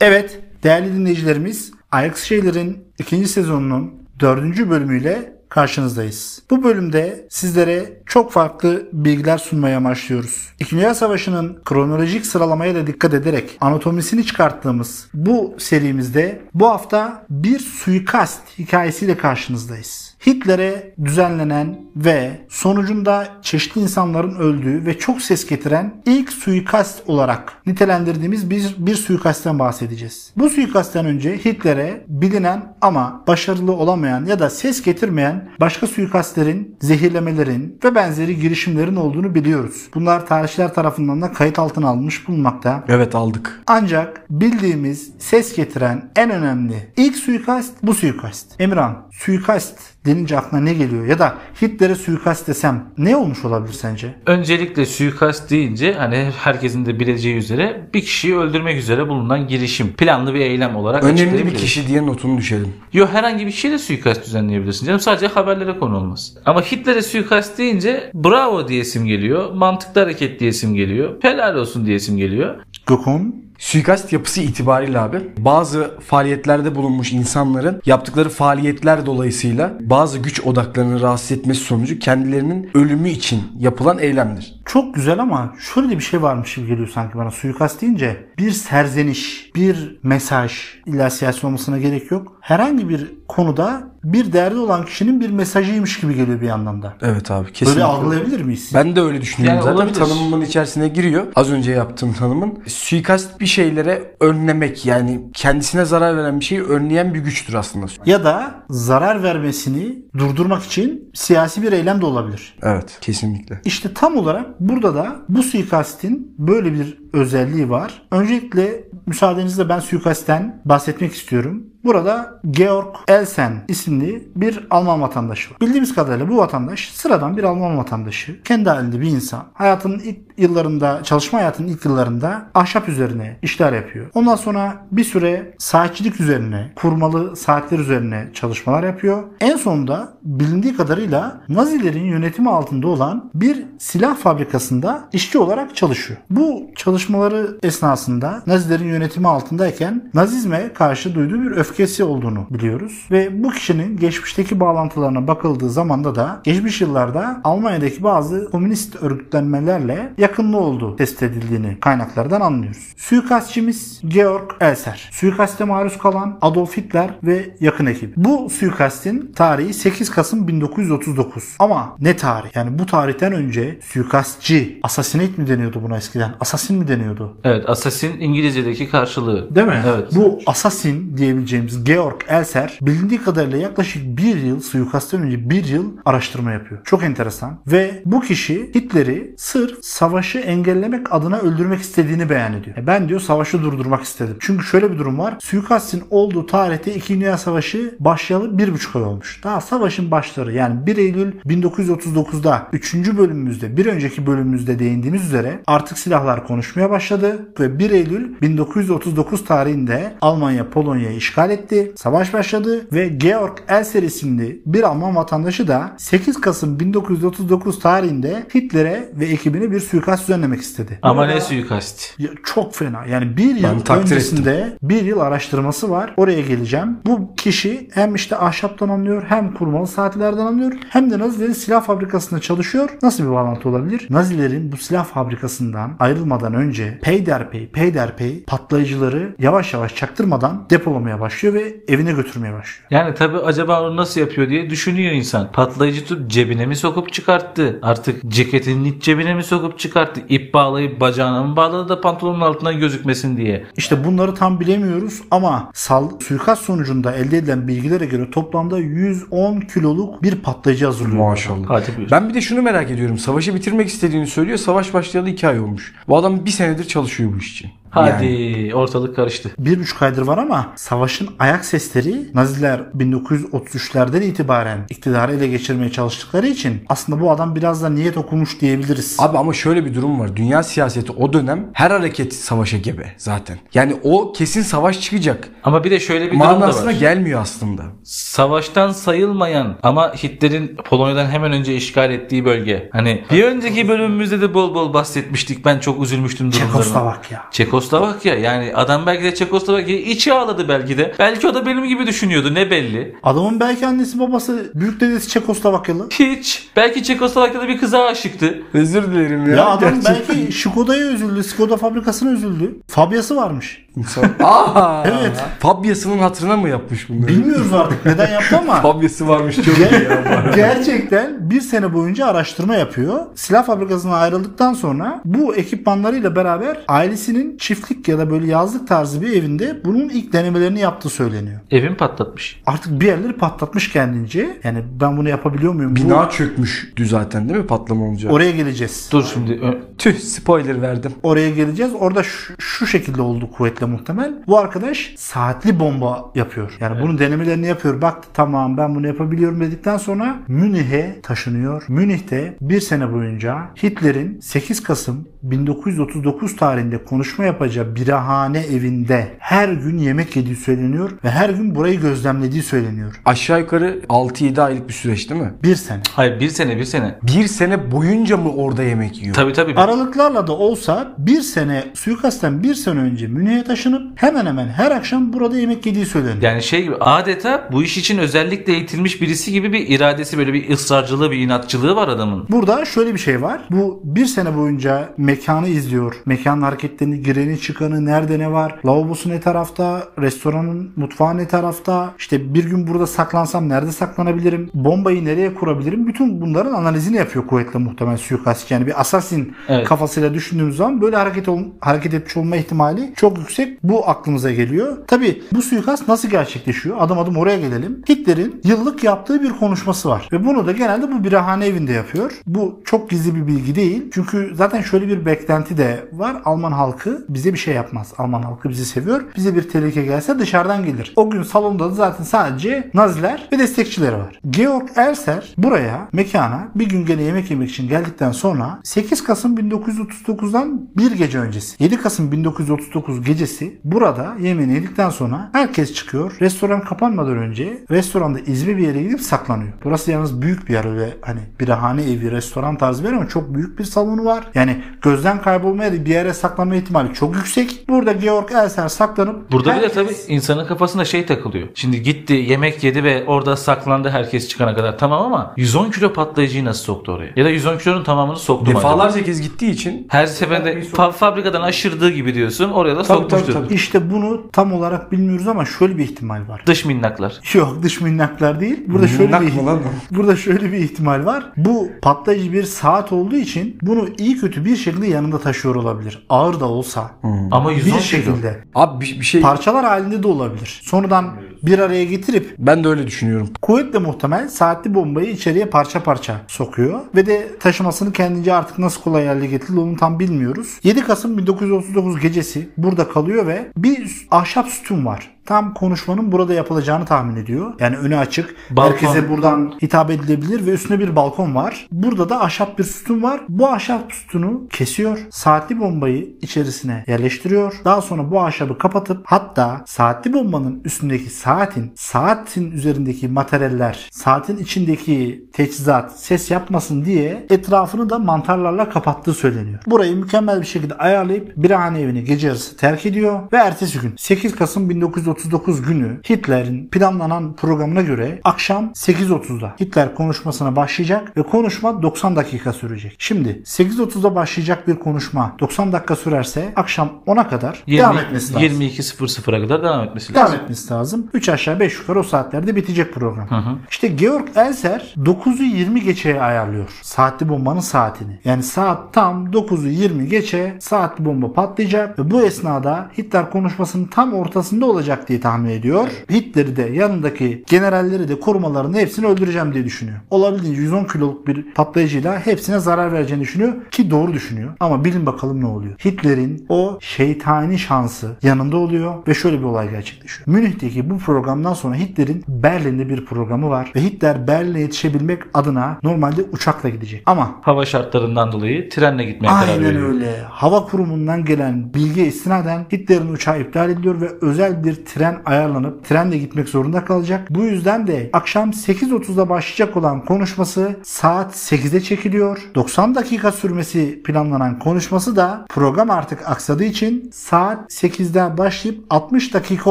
Evet 0.00 0.40
değerli 0.62 0.94
dinleyicilerimiz 0.94 1.72
Ajax 1.90 2.22
Şeyler'in 2.22 2.84
ikinci 2.98 3.28
sezonunun 3.28 3.94
dördüncü 4.20 4.70
bölümüyle 4.70 5.36
karşınızdayız. 5.48 6.42
Bu 6.50 6.64
bölümde 6.64 7.26
sizlere 7.30 8.02
çok 8.06 8.32
farklı 8.32 8.88
bilgiler 8.92 9.38
sunmaya 9.38 9.76
amaçlıyoruz. 9.76 10.48
İkinci 10.60 10.82
Dünya 10.82 10.94
Savaşı'nın 10.94 11.62
kronolojik 11.64 12.26
sıralamaya 12.26 12.74
da 12.74 12.86
dikkat 12.86 13.14
ederek 13.14 13.56
anatomisini 13.60 14.26
çıkarttığımız 14.26 15.06
bu 15.14 15.54
serimizde 15.58 16.42
bu 16.54 16.68
hafta 16.68 17.26
bir 17.30 17.58
suikast 17.58 18.58
hikayesiyle 18.58 19.16
karşınızdayız. 19.16 20.15
Hitler'e 20.26 20.94
düzenlenen 21.04 21.80
ve 21.96 22.30
sonucunda 22.48 23.28
çeşitli 23.42 23.80
insanların 23.80 24.34
öldüğü 24.34 24.86
ve 24.86 24.98
çok 24.98 25.22
ses 25.22 25.46
getiren 25.46 26.02
ilk 26.06 26.32
suikast 26.32 27.02
olarak 27.06 27.52
nitelendirdiğimiz 27.66 28.50
bir, 28.50 28.76
bir 28.78 28.94
suikastten 28.94 29.58
bahsedeceğiz. 29.58 30.32
Bu 30.36 30.50
suikastten 30.50 31.06
önce 31.06 31.38
Hitler'e 31.44 32.04
bilinen 32.08 32.76
ama 32.80 33.24
başarılı 33.26 33.72
olamayan 33.72 34.26
ya 34.26 34.38
da 34.38 34.50
ses 34.50 34.82
getirmeyen 34.82 35.48
başka 35.60 35.86
suikastlerin, 35.86 36.76
zehirlemelerin 36.80 37.78
ve 37.84 37.94
benzeri 37.94 38.40
girişimlerin 38.40 38.96
olduğunu 38.96 39.34
biliyoruz. 39.34 39.88
Bunlar 39.94 40.26
tarihçiler 40.26 40.74
tarafından 40.74 41.22
da 41.22 41.32
kayıt 41.32 41.58
altına 41.58 41.88
alınmış 41.88 42.28
bulunmakta. 42.28 42.84
Evet 42.88 43.14
aldık. 43.14 43.62
Ancak 43.66 44.24
bildiğimiz 44.30 45.10
ses 45.18 45.56
getiren 45.56 46.10
en 46.16 46.30
önemli 46.30 46.92
ilk 46.96 47.16
suikast 47.16 47.74
bu 47.82 47.94
suikast. 47.94 48.60
Emirhan 48.60 49.08
suikast 49.12 49.95
denince 50.06 50.38
aklına 50.38 50.60
ne 50.60 50.74
geliyor? 50.74 51.06
Ya 51.06 51.18
da 51.18 51.34
Hitler'e 51.62 51.94
suikast 51.94 52.48
desem 52.48 52.84
ne 52.98 53.16
olmuş 53.16 53.44
olabilir 53.44 53.72
sence? 53.72 54.14
Öncelikle 54.26 54.86
suikast 54.86 55.50
deyince 55.50 55.92
hani 55.92 56.30
herkesin 56.38 56.86
de 56.86 57.00
bileceği 57.00 57.36
üzere 57.36 57.88
bir 57.94 58.00
kişiyi 58.00 58.36
öldürmek 58.36 58.78
üzere 58.78 59.08
bulunan 59.08 59.48
girişim. 59.48 59.92
Planlı 59.92 60.34
bir 60.34 60.40
eylem 60.40 60.76
olarak 60.76 61.04
Önemli 61.04 61.46
bir 61.46 61.54
kişi 61.54 61.88
diye 61.88 62.06
notunu 62.06 62.38
düşelim. 62.38 62.72
Yo 62.92 63.06
herhangi 63.06 63.46
bir 63.46 63.52
şeyle 63.52 63.78
suikast 63.78 64.26
düzenleyebilirsin 64.26 64.86
canım. 64.86 65.00
Sadece 65.00 65.26
haberlere 65.26 65.78
konu 65.78 65.96
olmaz. 65.96 66.34
Ama 66.46 66.62
Hitler'e 66.62 67.02
suikast 67.02 67.58
deyince 67.58 68.10
bravo 68.14 68.68
diyesim 68.68 69.06
geliyor. 69.06 69.52
Mantıklı 69.52 70.00
hareket 70.00 70.40
diyesim 70.40 70.74
geliyor. 70.74 71.14
Helal 71.22 71.54
olsun 71.56 71.86
diyesim 71.86 72.16
geliyor. 72.16 72.54
Gökhan 72.86 73.45
Suikast 73.58 74.12
yapısı 74.12 74.40
itibariyle 74.40 75.00
abi 75.00 75.20
bazı 75.38 76.00
faaliyetlerde 76.00 76.74
bulunmuş 76.74 77.12
insanların 77.12 77.82
yaptıkları 77.86 78.28
faaliyetler 78.28 79.06
dolayısıyla 79.06 79.78
bazı 79.80 80.18
güç 80.18 80.40
odaklarını 80.40 81.00
rahatsız 81.00 81.32
etmesi 81.38 81.60
sonucu 81.60 81.98
kendilerinin 81.98 82.70
ölümü 82.74 83.08
için 83.08 83.42
yapılan 83.58 83.98
eylemdir. 83.98 84.60
çok 84.64 84.94
güzel 84.94 85.18
ama 85.18 85.54
şöyle 85.74 85.90
bir 85.90 86.00
şey 86.00 86.22
varmış 86.22 86.54
gibi 86.54 86.66
geliyor 86.66 86.88
sanki 86.88 87.18
bana. 87.18 87.30
Suikast 87.30 87.82
deyince 87.82 88.26
bir 88.38 88.50
serzeniş, 88.50 89.50
bir 89.54 89.98
mesaj, 90.02 90.52
illa 90.86 91.10
siyasi 91.10 91.46
olmasına 91.46 91.78
gerek 91.78 92.10
yok. 92.10 92.38
Herhangi 92.40 92.88
bir 92.88 93.12
konuda 93.28 93.90
bir 94.12 94.32
derdi 94.32 94.56
olan 94.58 94.84
kişinin 94.84 95.20
bir 95.20 95.30
mesajıymış 95.30 96.00
gibi 96.00 96.14
geliyor 96.14 96.40
bir 96.40 96.46
yandan 96.46 96.82
da. 96.82 96.94
Evet 97.02 97.30
abi 97.30 97.52
kesinlikle. 97.52 97.74
Böyle 97.74 97.84
algılayabilir 97.84 98.40
miyiz? 98.42 98.70
Ben 98.74 98.96
de 98.96 99.00
öyle 99.00 99.20
düşünüyorum 99.20 99.56
Yani 99.56 99.64
zaten. 99.64 99.76
olabilir. 99.76 99.94
Tanımımın 99.94 100.40
içerisine 100.40 100.88
giriyor. 100.88 101.26
Az 101.36 101.50
önce 101.50 101.70
yaptığım 101.72 102.12
tanımın. 102.12 102.58
Suikast 102.66 103.40
bir 103.40 103.46
şeylere 103.46 104.14
önlemek 104.20 104.86
yani 104.86 105.20
kendisine 105.34 105.84
zarar 105.84 106.16
veren 106.16 106.40
bir 106.40 106.44
şeyi 106.44 106.62
önleyen 106.62 107.14
bir 107.14 107.18
güçtür 107.18 107.54
aslında. 107.54 107.86
Ya 108.06 108.24
da 108.24 108.54
zarar 108.70 109.22
vermesini 109.22 109.98
durdurmak 110.18 110.62
için 110.62 111.10
siyasi 111.14 111.62
bir 111.62 111.72
eylem 111.72 112.00
de 112.00 112.06
olabilir. 112.06 112.58
Evet 112.62 112.98
kesinlikle. 113.00 113.60
İşte 113.64 113.94
tam 113.94 114.16
olarak 114.16 114.60
burada 114.60 114.94
da 114.94 115.16
bu 115.28 115.42
suikastin 115.42 116.34
böyle 116.38 116.72
bir 116.72 116.98
özelliği 117.16 117.70
var. 117.70 118.02
Öncelikle 118.10 118.84
müsaadenizle 119.06 119.68
ben 119.68 119.80
suikastten 119.80 120.62
bahsetmek 120.64 121.12
istiyorum. 121.12 121.62
Burada 121.84 122.40
Georg 122.50 122.96
Elsen 123.08 123.52
isimli 123.68 124.28
bir 124.36 124.66
Alman 124.70 125.02
vatandaşı 125.02 125.50
var. 125.50 125.60
Bildiğimiz 125.60 125.94
kadarıyla 125.94 126.28
bu 126.28 126.36
vatandaş 126.36 126.88
sıradan 126.92 127.36
bir 127.36 127.44
Alman 127.44 127.78
vatandaşı. 127.78 128.42
Kendi 128.42 128.68
halinde 128.68 129.00
bir 129.00 129.06
insan. 129.06 129.44
Hayatının 129.54 129.98
ilk 129.98 130.18
yıllarında, 130.38 131.02
çalışma 131.02 131.38
hayatının 131.38 131.68
ilk 131.68 131.84
yıllarında 131.84 132.46
ahşap 132.54 132.88
üzerine 132.88 133.36
işler 133.42 133.72
yapıyor. 133.72 134.06
Ondan 134.14 134.36
sonra 134.36 134.86
bir 134.92 135.04
süre 135.04 135.54
saatçilik 135.58 136.20
üzerine, 136.20 136.72
kurmalı 136.76 137.36
saatler 137.36 137.78
üzerine 137.78 138.28
çalışmalar 138.34 138.82
yapıyor. 138.82 139.22
En 139.40 139.56
sonunda 139.56 140.12
bilindiği 140.22 140.76
kadarıyla 140.76 141.40
Nazilerin 141.48 142.04
yönetimi 142.04 142.50
altında 142.50 142.88
olan 142.88 143.30
bir 143.34 143.64
silah 143.78 144.16
fabrikasında 144.16 145.08
işçi 145.12 145.38
olarak 145.38 145.76
çalışıyor. 145.76 146.18
Bu 146.30 146.62
çalışmaları 146.76 147.58
esnasında 147.62 148.42
Nazilerin 148.46 148.88
yönetimi 148.88 149.28
altındayken 149.28 150.10
Nazizme 150.14 150.72
karşı 150.72 151.14
duyduğu 151.14 151.42
bir 151.42 151.50
öfkesi 151.50 152.04
olduğunu 152.04 152.46
biliyoruz. 152.50 153.06
Ve 153.10 153.44
bu 153.44 153.50
kişinin 153.50 153.96
geçmişteki 153.96 154.60
bağlantılarına 154.60 155.28
bakıldığı 155.28 155.70
zamanda 155.70 156.14
da 156.14 156.40
geçmiş 156.44 156.80
yıllarda 156.80 157.40
Almanya'daki 157.44 158.02
bazı 158.02 158.50
komünist 158.50 158.96
örgütlenmelerle 159.02 160.12
yakınlığı 160.26 160.60
olduğu 160.60 160.96
tespit 160.96 161.22
edildiğini 161.22 161.80
kaynaklardan 161.80 162.40
anlıyoruz. 162.40 162.94
Suikastçimiz 162.96 164.00
Georg 164.08 164.50
Elser. 164.60 165.08
Suikaste 165.12 165.64
maruz 165.64 165.98
kalan 165.98 166.38
Adolf 166.42 166.76
Hitler 166.76 167.10
ve 167.24 167.56
yakın 167.60 167.86
ekibi. 167.86 168.12
Bu 168.16 168.50
suikastin 168.50 169.32
tarihi 169.36 169.74
8 169.74 170.10
Kasım 170.10 170.48
1939. 170.48 171.56
Ama 171.58 171.96
ne 172.00 172.16
tarih? 172.16 172.48
Yani 172.54 172.78
bu 172.78 172.86
tarihten 172.86 173.32
önce 173.32 173.78
suikastçı, 173.82 174.78
assassinate 174.82 175.42
mi 175.42 175.48
deniyordu 175.48 175.82
buna 175.82 175.96
eskiden? 175.96 176.34
Assassin 176.40 176.78
mi 176.78 176.88
deniyordu? 176.88 177.36
Evet 177.44 177.68
Assassin 177.68 178.20
İngilizce'deki 178.20 178.90
karşılığı. 178.90 179.54
Değil 179.54 179.66
mi? 179.66 179.82
Evet. 179.86 180.08
Bu 180.16 180.38
assassin 180.46 181.16
diyebileceğimiz 181.16 181.84
Georg 181.84 182.20
Elser 182.28 182.78
bilindiği 182.82 183.22
kadarıyla 183.22 183.58
yaklaşık 183.58 184.18
bir 184.18 184.36
yıl 184.36 184.60
suikastten 184.60 185.22
önce 185.22 185.50
bir 185.50 185.64
yıl 185.64 185.92
araştırma 186.04 186.52
yapıyor. 186.52 186.80
Çok 186.84 187.02
enteresan. 187.02 187.58
Ve 187.66 188.02
bu 188.04 188.20
kişi 188.20 188.70
Hitler'i 188.74 189.34
sırf 189.38 189.84
savaşı 190.16 190.38
engellemek 190.38 191.12
adına 191.12 191.38
öldürmek 191.38 191.80
istediğini 191.80 192.30
beyan 192.30 192.52
ediyor. 192.52 192.76
E 192.76 192.86
Ben 192.86 193.08
diyor 193.08 193.20
savaşı 193.20 193.62
durdurmak 193.62 194.02
istedim. 194.02 194.36
Çünkü 194.40 194.64
şöyle 194.64 194.92
bir 194.92 194.98
durum 194.98 195.18
var. 195.18 195.36
Suikastin 195.40 196.02
olduğu 196.10 196.46
tarihte 196.46 196.94
2. 196.94 197.20
Dünya 197.20 197.38
Savaşı 197.38 197.94
başlayalı 198.00 198.58
bir 198.58 198.72
buçuk 198.72 198.96
ay 198.96 199.02
olmuş. 199.02 199.40
Daha 199.44 199.60
savaşın 199.60 200.10
başları 200.10 200.52
yani 200.52 200.86
1 200.86 200.96
Eylül 200.96 201.32
1939'da 201.46 202.68
3. 202.72 202.94
bölümümüzde 202.94 203.76
bir 203.76 203.86
önceki 203.86 204.26
bölümümüzde 204.26 204.78
değindiğimiz 204.78 205.24
üzere 205.24 205.60
artık 205.66 205.98
silahlar 205.98 206.46
konuşmaya 206.46 206.90
başladı 206.90 207.48
ve 207.60 207.78
1 207.78 207.90
Eylül 207.90 208.40
1939 208.42 209.44
tarihinde 209.44 210.12
Almanya 210.20 210.70
Polonya'yı 210.70 211.16
işgal 211.16 211.50
etti. 211.50 211.92
Savaş 211.96 212.34
başladı 212.34 212.86
ve 212.92 213.08
Georg 213.08 213.58
Elser 213.68 214.02
isimli 214.02 214.62
bir 214.66 214.82
Alman 214.82 215.16
vatandaşı 215.16 215.68
da 215.68 215.92
8 215.98 216.40
Kasım 216.40 216.80
1939 216.80 217.80
tarihinde 217.80 218.46
Hitler'e 218.54 219.08
ve 219.14 219.26
ekibine 219.26 219.70
bir 219.70 219.80
suikast 219.80 220.05
düzenlemek 220.14 220.60
istedi. 220.60 220.98
Ama 221.02 221.22
Burada- 221.22 221.34
ne 221.34 221.40
suikast? 221.40 222.14
ya 222.20 222.28
çok 222.44 222.74
fena. 222.74 223.04
Yani 223.06 223.36
bir 223.36 223.54
yıl 223.56 223.90
öncesinde 223.90 224.76
bir 224.82 225.02
yıl 225.02 225.20
araştırması 225.20 225.90
var. 225.90 226.14
Oraya 226.16 226.40
geleceğim. 226.40 226.98
Bu 227.06 227.34
kişi 227.36 227.88
hem 227.94 228.14
işte 228.14 228.36
ahşaptan 228.36 228.88
anlıyor 228.88 229.22
hem 229.28 229.54
kurmalı 229.54 229.86
saatlerden 229.86 230.46
anlıyor 230.46 230.72
hem 230.90 231.10
de 231.10 231.18
Nazilerin 231.18 231.52
silah 231.52 231.82
fabrikasında 231.82 232.40
çalışıyor. 232.40 232.88
Nasıl 233.02 233.24
bir 233.24 233.30
bağlantı 233.30 233.68
olabilir? 233.68 234.06
Nazilerin 234.10 234.72
bu 234.72 234.76
silah 234.76 235.04
fabrikasından 235.04 235.96
ayrılmadan 235.98 236.54
önce 236.54 236.98
peyderpey 237.02 237.68
peyderpey 237.70 238.44
patlayıcıları 238.44 239.34
yavaş 239.38 239.74
yavaş 239.74 239.94
çaktırmadan 239.94 240.66
depolamaya 240.70 241.20
başlıyor 241.20 241.54
ve 241.54 241.76
evine 241.88 242.12
götürmeye 242.12 242.52
başlıyor. 242.54 242.86
Yani 242.90 243.14
tabi 243.14 243.38
acaba 243.38 243.82
onu 243.82 243.96
nasıl 243.96 244.20
yapıyor 244.20 244.48
diye 244.48 244.70
düşünüyor 244.70 245.12
insan. 245.12 245.52
Patlayıcı 245.52 246.04
tut 246.06 246.30
cebine 246.30 246.66
mi 246.66 246.76
sokup 246.76 247.12
çıkarttı? 247.12 247.78
Artık 247.82 248.22
ceketinin 248.28 248.84
iç 248.84 249.02
cebine 249.02 249.34
mi 249.34 249.44
sokup 249.44 249.78
çıkarttı? 249.78 249.95
İp 250.28 250.54
bağlayıp 250.54 251.00
bacağına 251.00 251.42
mı 251.42 251.56
bağladı 251.56 251.88
da 251.88 252.00
pantolonun 252.00 252.40
altından 252.40 252.78
gözükmesin 252.80 253.36
diye. 253.36 253.66
İşte 253.76 254.04
bunları 254.04 254.34
tam 254.34 254.60
bilemiyoruz 254.60 255.22
ama 255.30 255.70
sal 255.74 256.10
suikast 256.20 256.62
sonucunda 256.64 257.12
elde 257.12 257.38
edilen 257.38 257.68
bilgilere 257.68 258.06
göre 258.06 258.30
toplamda 258.30 258.78
110 258.78 259.60
kiloluk 259.60 260.22
bir 260.22 260.34
patlayıcı 260.34 260.84
hazırlıyor. 260.86 261.28
Maşallah. 261.28 261.68
Hadi 261.68 261.96
buyur. 261.96 262.10
Ben 262.10 262.28
bir 262.28 262.34
de 262.34 262.40
şunu 262.40 262.62
merak 262.62 262.90
ediyorum. 262.90 263.18
Savaşı 263.18 263.54
bitirmek 263.54 263.88
istediğini 263.88 264.26
söylüyor. 264.26 264.58
Savaş 264.58 264.94
başlayalı 264.94 265.30
2 265.30 265.48
ay 265.48 265.60
olmuş. 265.60 265.94
Bu 266.08 266.16
adam 266.16 266.44
bir 266.44 266.50
senedir 266.50 266.84
çalışıyor 266.84 267.32
bu 267.34 267.38
iş 267.38 267.52
için. 267.52 267.70
Hadi 267.90 268.26
Yani. 268.26 268.74
ortalık 268.74 269.16
karıştı. 269.16 269.50
Bir 269.58 269.80
buçuk 269.80 270.02
aydır 270.02 270.22
var 270.22 270.38
ama 270.38 270.72
savaşın 270.76 271.28
ayak 271.38 271.64
sesleri 271.64 272.26
Naziler 272.34 272.80
1933'lerden 272.98 274.20
itibaren 274.22 274.78
iktidarı 274.90 275.32
ele 275.34 275.46
geçirmeye 275.48 275.90
çalıştıkları 275.92 276.46
için 276.46 276.84
aslında 276.88 277.20
bu 277.20 277.30
adam 277.30 277.56
biraz 277.56 277.82
da 277.82 277.88
niyet 277.88 278.16
okumuş 278.16 278.60
diyebiliriz. 278.60 279.16
Abi 279.18 279.38
ama 279.38 279.52
şöyle 279.52 279.84
bir 279.84 279.94
durum 279.94 280.20
var. 280.20 280.36
Dünya 280.36 280.62
siyaseti 280.62 281.12
o 281.12 281.32
dönem 281.32 281.70
her 281.72 281.90
hareket 281.90 282.34
savaşa 282.34 282.78
gebe 282.78 283.12
zaten. 283.16 283.58
Yani 283.74 283.96
o 284.02 284.32
kesin 284.32 284.62
savaş 284.62 285.00
çıkacak. 285.00 285.48
Ama 285.64 285.84
bir 285.84 285.90
de 285.90 286.00
şöyle 286.00 286.24
bir 286.26 286.30
durum 286.30 286.40
da 286.40 286.46
Manasına 286.58 286.86
var. 286.86 286.92
gelmiyor 286.92 287.40
aslında. 287.40 287.82
Savaştan 288.04 288.92
sayılmayan 288.92 289.76
ama 289.82 290.12
Hitler'in 290.22 290.76
Polonya'dan 290.84 291.26
hemen 291.30 291.52
önce 291.52 291.76
işgal 291.76 292.10
ettiği 292.10 292.44
bölge. 292.44 292.88
Hani 292.92 293.24
bir 293.30 293.44
önceki 293.44 293.88
bölümümüzde 293.88 294.40
de 294.40 294.54
bol 294.54 294.74
bol 294.74 294.94
bahsetmiştik. 294.94 295.64
Ben 295.64 295.78
çok 295.78 296.02
üzülmüştüm 296.02 296.52
durumlarına. 296.52 296.72
Çekoslovakya. 296.72 297.44
Çekoslovakya 297.50 297.75
Çekoslovakya 297.80 298.34
yani 298.34 298.72
adam 298.74 299.06
belki 299.06 299.24
de 299.24 299.34
Çekoslovakya 299.34 299.96
içi 299.96 300.32
ağladı 300.32 300.68
belki 300.68 300.98
de. 300.98 301.14
Belki 301.18 301.48
o 301.48 301.54
da 301.54 301.66
benim 301.66 301.84
gibi 301.84 302.06
düşünüyordu 302.06 302.54
ne 302.54 302.70
belli. 302.70 303.16
Adamın 303.22 303.60
belki 303.60 303.86
annesi 303.86 304.18
babası 304.18 304.70
büyük 304.74 305.00
dedesi 305.00 305.28
Çekoslovakyalı. 305.28 306.08
Hiç. 306.10 306.68
Belki 306.76 307.02
Çekoslovakya'da 307.02 307.68
bir 307.68 307.78
kıza 307.78 308.04
aşıktı. 308.04 308.62
Özür 308.74 309.02
dilerim 309.02 309.50
ya. 309.50 309.56
Ya 309.56 309.66
adam 309.66 310.00
Gerçekten 310.02 310.36
belki 310.36 310.52
Skoda'ya 310.52 311.06
üzüldü. 311.06 311.44
Skoda 311.44 311.76
fabrikasına 311.76 312.30
üzüldü. 312.32 312.76
Fabyası 312.88 313.36
varmış. 313.36 313.85
İnsan. 313.96 314.24
Aa, 314.42 315.04
Evet. 315.06 315.44
Fabyasının 315.58 316.18
hatırına 316.18 316.56
mı 316.56 316.68
yapmış 316.68 317.08
bunları? 317.08 317.28
Bilmiyoruz 317.28 317.72
artık 317.72 318.06
neden 318.06 318.30
yaptı 318.30 318.58
ama 318.58 318.74
Fabyası 318.82 319.28
varmış 319.28 319.56
çok 319.56 319.66
iyi 319.78 319.80
ya. 319.80 320.52
gerçekten 320.56 321.50
bir 321.50 321.60
sene 321.60 321.94
boyunca 321.94 322.26
araştırma 322.26 322.74
yapıyor. 322.74 323.18
Silah 323.34 323.66
fabrikasından 323.66 324.20
ayrıldıktan 324.20 324.72
sonra 324.72 325.20
bu 325.24 325.54
ekipmanlarıyla 325.54 326.36
beraber 326.36 326.78
ailesinin 326.88 327.56
çiftlik 327.58 328.08
ya 328.08 328.18
da 328.18 328.30
böyle 328.30 328.46
yazlık 328.46 328.88
tarzı 328.88 329.22
bir 329.22 329.32
evinde 329.32 329.80
bunun 329.84 330.08
ilk 330.08 330.32
denemelerini 330.32 330.80
yaptığı 330.80 331.08
söyleniyor. 331.08 331.60
Evim 331.70 331.96
patlatmış. 331.96 332.62
Artık 332.66 333.00
bir 333.00 333.06
yerleri 333.06 333.32
patlatmış 333.32 333.90
kendince. 333.92 334.60
Yani 334.64 334.78
ben 335.00 335.16
bunu 335.16 335.28
yapabiliyor 335.28 335.72
muyum? 335.72 335.90
Bu- 335.96 335.96
Bina 335.96 336.28
çökmüştü 336.30 337.06
zaten 337.06 337.48
değil 337.48 337.60
mi 337.60 337.66
patlama 337.66 338.04
olunca? 338.04 338.30
Oraya 338.30 338.50
geleceğiz. 338.50 339.08
Dur 339.12 339.24
şimdi. 339.34 339.60
Tüh 339.98 340.18
spoiler 340.18 340.82
verdim. 340.82 341.12
Oraya 341.22 341.50
geleceğiz. 341.50 341.92
Orada 342.00 342.22
şu, 342.22 342.54
şu 342.58 342.86
şekilde 342.86 343.22
oldu 343.22 343.50
kuvvetle 343.56 343.85
muhtemel. 343.86 344.42
Bu 344.46 344.58
arkadaş 344.58 345.14
saatli 345.16 345.80
bomba 345.80 346.30
yapıyor. 346.34 346.76
Yani 346.80 347.02
bunun 347.02 347.18
denemelerini 347.18 347.66
yapıyor. 347.66 348.02
Baktı 348.02 348.28
tamam 348.34 348.76
ben 348.76 348.94
bunu 348.94 349.06
yapabiliyorum 349.06 349.60
dedikten 349.60 349.96
sonra 349.96 350.36
Münih'e 350.48 351.20
taşınıyor. 351.22 351.84
Münih'te 351.88 352.56
bir 352.60 352.80
sene 352.80 353.12
boyunca 353.12 353.58
Hitler'in 353.82 354.40
8 354.40 354.82
Kasım 354.82 355.28
1939 355.50 356.56
tarihinde 356.56 357.04
konuşma 357.04 357.44
yapacağı 357.44 357.96
birahane 357.96 358.58
evinde 358.58 359.28
her 359.38 359.68
gün 359.68 359.98
yemek 359.98 360.36
yediği 360.36 360.56
söyleniyor 360.56 361.10
ve 361.24 361.30
her 361.30 361.50
gün 361.50 361.74
burayı 361.74 362.00
gözlemlediği 362.00 362.62
söyleniyor. 362.62 363.20
Aşağı 363.24 363.60
yukarı 363.60 364.00
6-7 364.08 364.62
aylık 364.62 364.88
bir 364.88 364.92
süreç 364.92 365.30
değil 365.30 365.40
mi? 365.40 365.52
Bir 365.62 365.76
sene. 365.76 366.00
Hayır 366.12 366.40
bir 366.40 366.48
sene 366.48 366.76
bir 366.76 366.84
sene. 366.84 367.18
Bir 367.22 367.46
sene 367.46 367.90
boyunca 367.90 368.36
mı 368.36 368.52
orada 368.52 368.82
yemek 368.82 369.22
yiyor? 369.22 369.34
Tabii 369.34 369.52
tabii. 369.52 369.74
Aralıklarla 369.74 370.46
da 370.46 370.52
olsa 370.52 371.14
bir 371.18 371.40
sene 371.40 371.84
suikastten 371.94 372.62
bir 372.62 372.74
sene 372.74 373.00
önce 373.00 373.26
Münih'e 373.26 373.64
taşınıp 373.64 374.22
hemen 374.22 374.46
hemen 374.46 374.68
her 374.68 374.90
akşam 374.90 375.32
burada 375.32 375.58
yemek 375.58 375.86
yediği 375.86 376.06
söyleniyor. 376.06 376.42
Yani 376.42 376.62
şey 376.62 376.82
gibi 376.82 376.94
adeta 376.96 377.68
bu 377.72 377.82
iş 377.82 377.98
için 377.98 378.18
özellikle 378.18 378.72
eğitilmiş 378.72 379.20
birisi 379.22 379.52
gibi 379.52 379.72
bir 379.72 379.88
iradesi 379.88 380.38
böyle 380.38 380.52
bir 380.52 380.70
ısrarcılığı 380.70 381.30
bir 381.30 381.38
inatçılığı 381.38 381.96
var 381.96 382.08
adamın. 382.08 382.46
Burada 382.48 382.84
şöyle 382.84 383.14
bir 383.14 383.18
şey 383.18 383.42
var. 383.42 383.60
Bu 383.70 384.00
bir 384.04 384.26
sene 384.26 384.56
boyunca 384.56 385.08
mekanı 385.36 385.68
izliyor. 385.68 386.14
Mekanın 386.26 386.62
hareketlerini, 386.62 387.22
gireni 387.22 387.60
çıkanı, 387.60 388.04
nerede 388.04 388.38
ne 388.38 388.52
var, 388.52 388.74
lavabosu 388.86 389.28
ne 389.30 389.40
tarafta, 389.40 390.08
restoranın 390.18 390.90
mutfağı 390.96 391.36
ne 391.36 391.48
tarafta, 391.48 392.14
işte 392.18 392.54
bir 392.54 392.64
gün 392.64 392.86
burada 392.86 393.06
saklansam 393.06 393.68
nerede 393.68 393.92
saklanabilirim, 393.92 394.70
bombayı 394.74 395.24
nereye 395.24 395.54
kurabilirim. 395.54 396.06
Bütün 396.06 396.40
bunların 396.40 396.72
analizini 396.72 397.16
yapıyor 397.16 397.46
kuvvetle 397.46 397.78
muhtemel 397.78 398.16
suikast. 398.16 398.70
Yani 398.70 398.86
bir 398.86 399.00
assassin 399.00 399.54
Evet. 399.68 399.88
kafasıyla 399.88 400.34
düşündüğümüz 400.34 400.76
zaman 400.76 401.00
böyle 401.00 401.16
hareket 401.16 401.48
ol- 401.48 401.62
hareket 401.80 402.14
etmiş 402.14 402.36
olma 402.36 402.56
ihtimali 402.56 403.12
çok 403.16 403.38
yüksek. 403.38 403.82
Bu 403.82 404.08
aklımıza 404.08 404.52
geliyor. 404.52 404.96
Tabi 405.06 405.42
bu 405.52 405.62
suikast 405.62 406.08
nasıl 406.08 406.28
gerçekleşiyor? 406.28 406.96
Adım 407.00 407.18
adım 407.18 407.36
oraya 407.36 407.56
gelelim. 407.60 408.02
Hitler'in 408.08 408.60
yıllık 408.64 409.04
yaptığı 409.04 409.42
bir 409.42 409.50
konuşması 409.50 410.08
var. 410.08 410.28
Ve 410.32 410.44
bunu 410.44 410.66
da 410.66 410.72
genelde 410.72 411.12
bu 411.12 411.24
birahane 411.24 411.66
evinde 411.66 411.92
yapıyor. 411.92 412.32
Bu 412.46 412.80
çok 412.84 413.10
gizli 413.10 413.34
bir 413.34 413.46
bilgi 413.46 413.74
değil. 413.74 414.02
Çünkü 414.14 414.52
zaten 414.54 414.82
şöyle 414.82 415.08
bir 415.08 415.25
beklenti 415.26 415.78
de 415.78 416.08
var. 416.12 416.36
Alman 416.44 416.72
halkı 416.72 417.24
bize 417.28 417.52
bir 417.52 417.58
şey 417.58 417.74
yapmaz. 417.74 418.12
Alman 418.18 418.42
halkı 418.42 418.68
bizi 418.68 418.84
seviyor. 418.84 419.24
Bize 419.36 419.56
bir 419.56 419.68
tehlike 419.68 420.02
gelse 420.02 420.38
dışarıdan 420.38 420.84
gelir. 420.84 421.12
O 421.16 421.30
gün 421.30 421.42
salonda 421.42 421.90
da 421.90 421.94
zaten 421.94 422.24
sadece 422.24 422.90
Naziler 422.94 423.48
ve 423.52 423.58
destekçileri 423.58 424.16
var. 424.16 424.40
Georg 424.50 424.88
Elser 424.96 425.54
buraya 425.58 426.08
mekana 426.12 426.68
bir 426.74 426.88
gün 426.88 427.06
gene 427.06 427.22
yemek 427.22 427.50
yemek 427.50 427.70
için 427.70 427.88
geldikten 427.88 428.32
sonra 428.32 428.80
8 428.82 429.24
Kasım 429.24 429.56
1939'dan 429.56 430.88
bir 430.96 431.12
gece 431.12 431.38
öncesi 431.38 431.84
7 431.84 431.96
Kasım 431.96 432.32
1939 432.32 433.24
gecesi 433.24 433.80
burada 433.84 434.34
yemeğini 434.40 434.74
yedikten 434.74 435.10
sonra 435.10 435.50
herkes 435.52 435.94
çıkıyor. 435.94 436.36
Restoran 436.40 436.80
kapanmadan 436.80 437.36
önce 437.36 437.84
restoranda 437.90 438.40
izbe 438.40 438.76
bir 438.76 438.86
yere 438.86 439.02
gidip 439.02 439.20
saklanıyor. 439.20 439.72
Burası 439.84 440.10
yalnız 440.10 440.42
büyük 440.42 440.68
bir 440.68 440.72
yer 440.72 440.84
öyle 440.84 441.16
hani 441.22 441.40
birahane 441.60 442.02
evi, 442.02 442.30
restoran 442.30 442.76
tarzı 442.76 443.04
bir 443.04 443.08
yer 443.08 443.14
ama 443.14 443.28
çok 443.28 443.54
büyük 443.54 443.78
bir 443.78 443.84
salonu 443.84 444.24
var. 444.24 444.50
Yani 444.54 444.82
gözden 445.10 445.42
kaybolmaya 445.42 445.92
da 445.92 446.04
bir 446.04 446.10
yere 446.10 446.34
saklanma 446.34 446.74
ihtimali 446.74 447.14
çok 447.14 447.34
yüksek. 447.36 447.88
Burada 447.88 448.12
Georg 448.12 448.52
Elser 448.52 448.88
saklanıp 448.88 449.52
Burada 449.52 449.70
bir 449.76 449.80
de 449.82 449.86
herkes- 449.88 449.94
tabii 449.94 450.34
insanın 450.34 450.66
kafasında 450.66 451.04
şey 451.04 451.26
takılıyor. 451.26 451.68
Şimdi 451.74 452.02
gitti 452.02 452.32
yemek 452.34 452.84
yedi 452.84 453.04
ve 453.04 453.24
orada 453.26 453.56
saklandı 453.56 454.08
herkes 454.08 454.48
çıkana 454.48 454.74
kadar 454.74 454.98
tamam 454.98 455.22
ama 455.22 455.54
110 455.56 455.90
kilo 455.90 456.12
patlayıcıyı 456.12 456.64
nasıl 456.64 456.84
soktu 456.84 457.12
oraya? 457.12 457.32
Ya 457.36 457.44
da 457.44 457.50
110 457.50 457.78
kilonun 457.78 458.04
tamamını 458.04 458.36
soktu 458.36 458.70
mu? 458.70 458.76
Defalarca 458.76 459.24
kez 459.24 459.40
gittiği 459.42 459.70
için 459.70 460.06
Her 460.10 460.26
seferinde 460.26 460.80
fa- 460.80 461.12
fabrikadan 461.12 461.62
aşırdığı 461.62 462.10
gibi 462.10 462.34
diyorsun 462.34 462.70
oraya 462.70 462.96
da 462.96 463.02
Tabii, 463.02 463.18
sokmuştur. 463.18 463.52
tabii, 463.52 463.64
tabii. 463.66 463.74
İşte 463.74 464.10
bunu 464.10 464.42
tam 464.52 464.72
olarak 464.72 465.12
bilmiyoruz 465.12 465.48
ama 465.48 465.64
şöyle 465.64 465.98
bir 465.98 466.04
ihtimal 466.04 466.48
var. 466.48 466.62
Dış 466.66 466.84
minnaklar. 466.84 467.40
Yok 467.54 467.82
dış 467.82 468.00
minnaklar 468.00 468.60
değil. 468.60 468.84
Burada 468.86 469.08
şöyle 469.08 469.38
Minnak 469.38 469.42
bir 469.42 469.62
lan 469.62 469.80
burada 470.10 470.36
şöyle 470.36 470.72
bir 470.72 470.78
ihtimal 470.78 471.24
var. 471.26 471.44
Bu 471.56 471.88
patlayıcı 472.02 472.52
bir 472.52 472.62
saat 472.62 473.12
olduğu 473.12 473.36
için 473.36 473.78
bunu 473.82 474.08
iyi 474.18 474.38
kötü 474.40 474.64
bir 474.64 474.76
şekilde 474.76 474.95
yanında 475.04 475.38
taşıyor 475.38 475.74
olabilir. 475.74 476.26
Ağır 476.28 476.60
da 476.60 476.64
olsa. 476.68 477.10
Ama 477.50 477.72
110 477.72 477.86
Bir 477.86 477.90
kilo. 477.92 478.00
şekilde. 478.00 478.64
Abi 478.74 479.04
bir, 479.04 479.20
bir 479.20 479.24
şey 479.24 479.40
Parçalar 479.40 479.84
halinde 479.84 480.22
de 480.22 480.26
olabilir. 480.28 480.80
Sonradan 480.84 481.30
bir 481.62 481.78
araya 481.78 482.04
getirip 482.04 482.54
ben 482.58 482.84
de 482.84 482.88
öyle 482.88 483.06
düşünüyorum. 483.06 483.48
kuvvetle 483.62 483.98
muhtemel 483.98 484.48
saatli 484.48 484.94
bombayı 484.94 485.30
içeriye 485.30 485.64
parça 485.64 486.02
parça 486.02 486.36
sokuyor. 486.46 487.00
Ve 487.14 487.26
de 487.26 487.48
taşımasını 487.60 488.12
kendince 488.12 488.52
artık 488.54 488.78
nasıl 488.78 489.02
kolay 489.02 489.26
hale 489.26 489.46
getirildi 489.46 489.80
onu 489.80 489.96
tam 489.96 490.18
bilmiyoruz. 490.20 490.68
7 490.82 491.00
Kasım 491.04 491.38
1939 491.38 492.20
gecesi 492.20 492.68
burada 492.76 493.08
kalıyor 493.08 493.46
ve 493.46 493.68
bir 493.76 494.26
ahşap 494.30 494.68
sütun 494.68 495.06
var. 495.06 495.35
Tam 495.46 495.74
konuşmanın 495.74 496.32
burada 496.32 496.54
yapılacağını 496.54 497.04
tahmin 497.04 497.36
ediyor. 497.36 497.72
Yani 497.80 497.96
önü 497.96 498.16
açık. 498.16 498.56
Balkon. 498.70 498.92
Herkese 498.92 499.30
buradan 499.30 499.72
hitap 499.82 500.10
edilebilir 500.10 500.66
ve 500.66 500.70
üstünde 500.70 501.00
bir 501.00 501.16
balkon 501.16 501.54
var. 501.54 501.88
Burada 501.92 502.28
da 502.28 502.40
ahşap 502.40 502.78
bir 502.78 502.84
sütun 502.84 503.22
var. 503.22 503.40
Bu 503.48 503.68
ahşap 503.68 504.12
sütunu 504.12 504.68
kesiyor. 504.70 505.18
Saatli 505.30 505.80
bombayı 505.80 506.36
içerisine 506.42 507.04
yerleştiriyor. 507.06 507.80
Daha 507.84 508.02
sonra 508.02 508.30
bu 508.30 508.40
ahşabı 508.40 508.78
kapatıp 508.78 509.22
hatta 509.24 509.82
saatli 509.86 510.32
bombanın 510.32 510.80
üstündeki 510.84 511.30
saatin, 511.30 511.92
saatin 511.94 512.70
üzerindeki 512.70 513.28
materyaller, 513.28 514.08
saatin 514.10 514.56
içindeki 514.56 515.44
teçhizat 515.52 516.20
ses 516.20 516.50
yapmasın 516.50 517.04
diye 517.04 517.46
etrafını 517.50 518.10
da 518.10 518.18
mantarlarla 518.18 518.88
kapattığı 518.88 519.34
söyleniyor. 519.34 519.78
Burayı 519.86 520.16
mükemmel 520.16 520.60
bir 520.60 520.66
şekilde 520.66 520.94
ayarlayıp 520.94 521.52
birahane 521.56 522.00
evini 522.00 522.24
gece 522.24 522.46
yarısı 522.46 522.76
terk 522.76 523.06
ediyor 523.06 523.40
ve 523.52 523.56
ertesi 523.56 524.00
gün 524.00 524.14
8 524.16 524.56
Kasım 524.56 524.90
1939 525.36 525.82
günü 525.82 526.20
Hitler'in 526.30 526.88
planlanan 526.88 527.56
programına 527.56 528.00
göre 528.02 528.40
akşam 528.44 528.84
8.30'da 528.84 529.74
Hitler 529.80 530.14
konuşmasına 530.14 530.76
başlayacak 530.76 531.36
ve 531.36 531.42
konuşma 531.42 532.02
90 532.02 532.36
dakika 532.36 532.72
sürecek. 532.72 533.16
Şimdi 533.18 533.48
8.30'da 533.64 534.34
başlayacak 534.34 534.88
bir 534.88 534.94
konuşma 534.94 535.56
90 535.60 535.92
dakika 535.92 536.16
sürerse 536.16 536.72
akşam 536.76 537.12
10'a 537.26 537.48
kadar 537.48 537.82
20, 537.86 538.02
devam 538.02 538.18
etmesi 538.18 538.54
lazım. 538.54 538.68
22.00'a 538.80 539.60
kadar 539.62 539.82
devam 539.82 540.04
etmesi 540.04 540.34
Devam 540.34 540.46
lazım. 540.46 540.60
etmesi 540.60 540.92
lazım. 540.92 541.26
3 541.34 541.48
aşağı 541.48 541.80
5 541.80 541.98
yukarı 541.98 542.18
o 542.20 542.22
saatlerde 542.22 542.76
bitecek 542.76 543.14
program. 543.14 543.48
İşte 543.90 544.08
Georg 544.08 544.48
Elser 544.56 545.14
9'u 545.16 545.62
20 545.62 546.02
geçeye 546.02 546.40
ayarlıyor. 546.42 546.98
Saatli 547.02 547.48
bombanın 547.48 547.80
saatini. 547.80 548.40
Yani 548.44 548.62
saat 548.62 549.14
tam 549.14 549.46
9'u 549.50 549.88
20 549.88 550.28
geçe 550.28 550.76
saatli 550.80 551.24
bomba 551.24 551.52
patlayacak 551.52 552.18
ve 552.18 552.30
bu 552.30 552.42
esnada 552.42 553.10
Hitler 553.18 553.50
konuşmasının 553.50 554.04
tam 554.06 554.34
ortasında 554.34 554.86
olacak 555.26 555.28
diye 555.28 555.40
tahmin 555.40 555.70
ediyor. 555.70 556.08
Hitler'i 556.30 556.76
de 556.76 556.82
yanındaki 556.82 557.64
generalleri 557.66 558.28
de 558.28 558.40
korumalarını 558.40 558.98
hepsini 558.98 559.26
öldüreceğim 559.26 559.74
diye 559.74 559.84
düşünüyor. 559.84 560.18
Olabildiğince 560.30 560.80
110 560.82 561.04
kiloluk 561.04 561.46
bir 561.46 561.74
patlayıcıyla 561.74 562.46
hepsine 562.46 562.78
zarar 562.78 563.12
vereceğini 563.12 563.42
düşünüyor 563.42 563.72
ki 563.90 564.10
doğru 564.10 564.32
düşünüyor. 564.32 564.70
Ama 564.80 565.04
bilin 565.04 565.26
bakalım 565.26 565.60
ne 565.60 565.66
oluyor. 565.66 565.94
Hitler'in 566.04 566.66
o 566.68 566.98
şeytani 567.00 567.78
şansı 567.78 568.36
yanında 568.42 568.76
oluyor 568.76 569.14
ve 569.28 569.34
şöyle 569.34 569.58
bir 569.58 569.64
olay 569.64 569.90
gerçekleşiyor. 569.90 570.46
Münih'teki 570.46 571.10
bu 571.10 571.18
programdan 571.18 571.74
sonra 571.74 571.94
Hitler'in 571.94 572.44
Berlin'de 572.48 573.08
bir 573.08 573.24
programı 573.24 573.70
var 573.70 573.92
ve 573.96 574.00
Hitler 574.02 574.46
Berlin'e 574.48 574.80
yetişebilmek 574.80 575.42
adına 575.54 575.98
normalde 576.02 576.42
uçakla 576.52 576.88
gidecek. 576.88 577.22
Ama 577.26 577.54
Hava 577.62 577.84
şartlarından 577.86 578.52
dolayı 578.52 578.88
trenle 578.90 579.24
gitmeye 579.24 579.48
karar 579.48 579.68
Aynen 579.68 579.84
veriyor. 579.84 580.08
öyle. 580.08 580.42
Hava 580.50 580.84
kurumundan 580.86 581.44
gelen 581.44 581.94
bilgiye 581.94 582.26
istinaden 582.26 582.86
Hitler'in 582.92 583.32
uçağı 583.32 583.60
iptal 583.60 583.90
ediliyor 583.90 584.20
ve 584.20 584.28
özel 584.40 584.84
bir 584.84 585.04
tren 585.16 585.42
ayarlanıp 585.44 586.04
trenle 586.04 586.38
gitmek 586.38 586.68
zorunda 586.68 587.04
kalacak. 587.04 587.48
Bu 587.50 587.60
yüzden 587.60 588.06
de 588.06 588.30
akşam 588.32 588.70
8.30'da 588.70 589.48
başlayacak 589.48 589.96
olan 589.96 590.24
konuşması 590.24 590.96
saat 591.02 591.54
8'e 591.54 592.00
çekiliyor. 592.00 592.70
90 592.74 593.14
dakika 593.14 593.52
sürmesi 593.52 594.22
planlanan 594.22 594.78
konuşması 594.78 595.36
da 595.36 595.64
program 595.68 596.10
artık 596.10 596.50
aksadığı 596.50 596.84
için 596.84 597.30
saat 597.32 597.92
8'de 597.92 598.58
başlayıp 598.58 599.04
60 599.10 599.54
dakika 599.54 599.90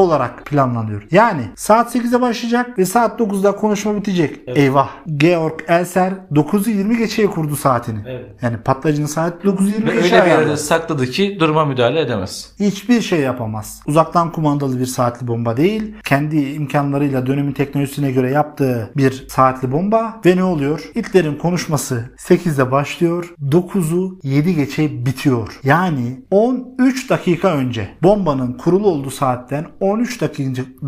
olarak 0.00 0.46
planlanıyor. 0.46 1.06
Yani 1.10 1.42
saat 1.56 1.96
8'de 1.96 2.20
başlayacak 2.20 2.78
ve 2.78 2.84
saat 2.84 3.20
9'da 3.20 3.52
konuşma 3.52 3.96
bitecek. 3.96 4.40
Eyvah. 4.46 4.88
Georg 5.16 5.60
Elser 5.68 6.12
9'u 6.32 6.70
20 6.70 6.98
geçeye 6.98 7.30
kurdu 7.30 7.56
saatini. 7.56 7.98
Evet. 8.08 8.26
Yani 8.42 8.56
patlayıcının 8.56 9.06
saati 9.06 9.48
9'u 9.48 9.66
20 9.66 9.86
Ve 9.86 9.94
geçe 9.94 10.14
öyle 10.14 10.26
bir 10.26 10.30
yerde 10.30 10.56
sakladı 10.56 11.06
ki 11.06 11.36
duruma 11.40 11.64
müdahale 11.64 12.00
edemez. 12.00 12.52
Hiçbir 12.60 13.00
şey 13.00 13.20
yapamaz. 13.20 13.82
Uzaktan 13.86 14.32
kumandalı 14.32 14.80
bir 14.80 14.86
saatli 15.16 15.28
bomba 15.28 15.56
değil. 15.56 15.94
Kendi 16.04 16.36
imkanlarıyla 16.36 17.26
dönemin 17.26 17.52
teknolojisine 17.52 18.12
göre 18.12 18.30
yaptığı 18.30 18.90
bir 18.96 19.26
saatli 19.28 19.72
bomba. 19.72 20.20
Ve 20.26 20.36
ne 20.36 20.44
oluyor? 20.44 20.90
Hitler'in 20.96 21.36
konuşması 21.36 22.04
8'de 22.18 22.70
başlıyor. 22.70 23.34
9'u 23.42 24.18
7 24.22 24.54
geçe 24.54 25.06
bitiyor. 25.06 25.60
Yani 25.64 26.20
13 26.30 27.10
dakika 27.10 27.48
önce 27.48 27.88
bombanın 28.02 28.52
kurulu 28.52 28.88
olduğu 28.88 29.10
saatten 29.10 29.66
13 29.80 30.20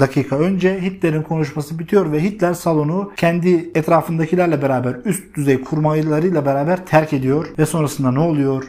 dakika, 0.01 0.39
önce 0.39 0.81
Hitler'in 0.83 1.23
konuşması 1.23 1.79
bitiyor 1.79 2.13
ve 2.13 2.23
Hitler 2.23 2.55
salonu 2.55 3.13
kendi 3.17 3.71
etrafındakilerle 3.75 4.63
beraber 4.63 4.97
üst 5.05 5.37
düzey 5.37 5.61
kurmaylarıyla 5.61 6.47
beraber 6.47 6.87
terk 6.87 7.13
ediyor 7.13 7.47
ve 7.59 7.67
sonrasında 7.67 8.11
ne 8.11 8.21
oluyor? 8.21 8.65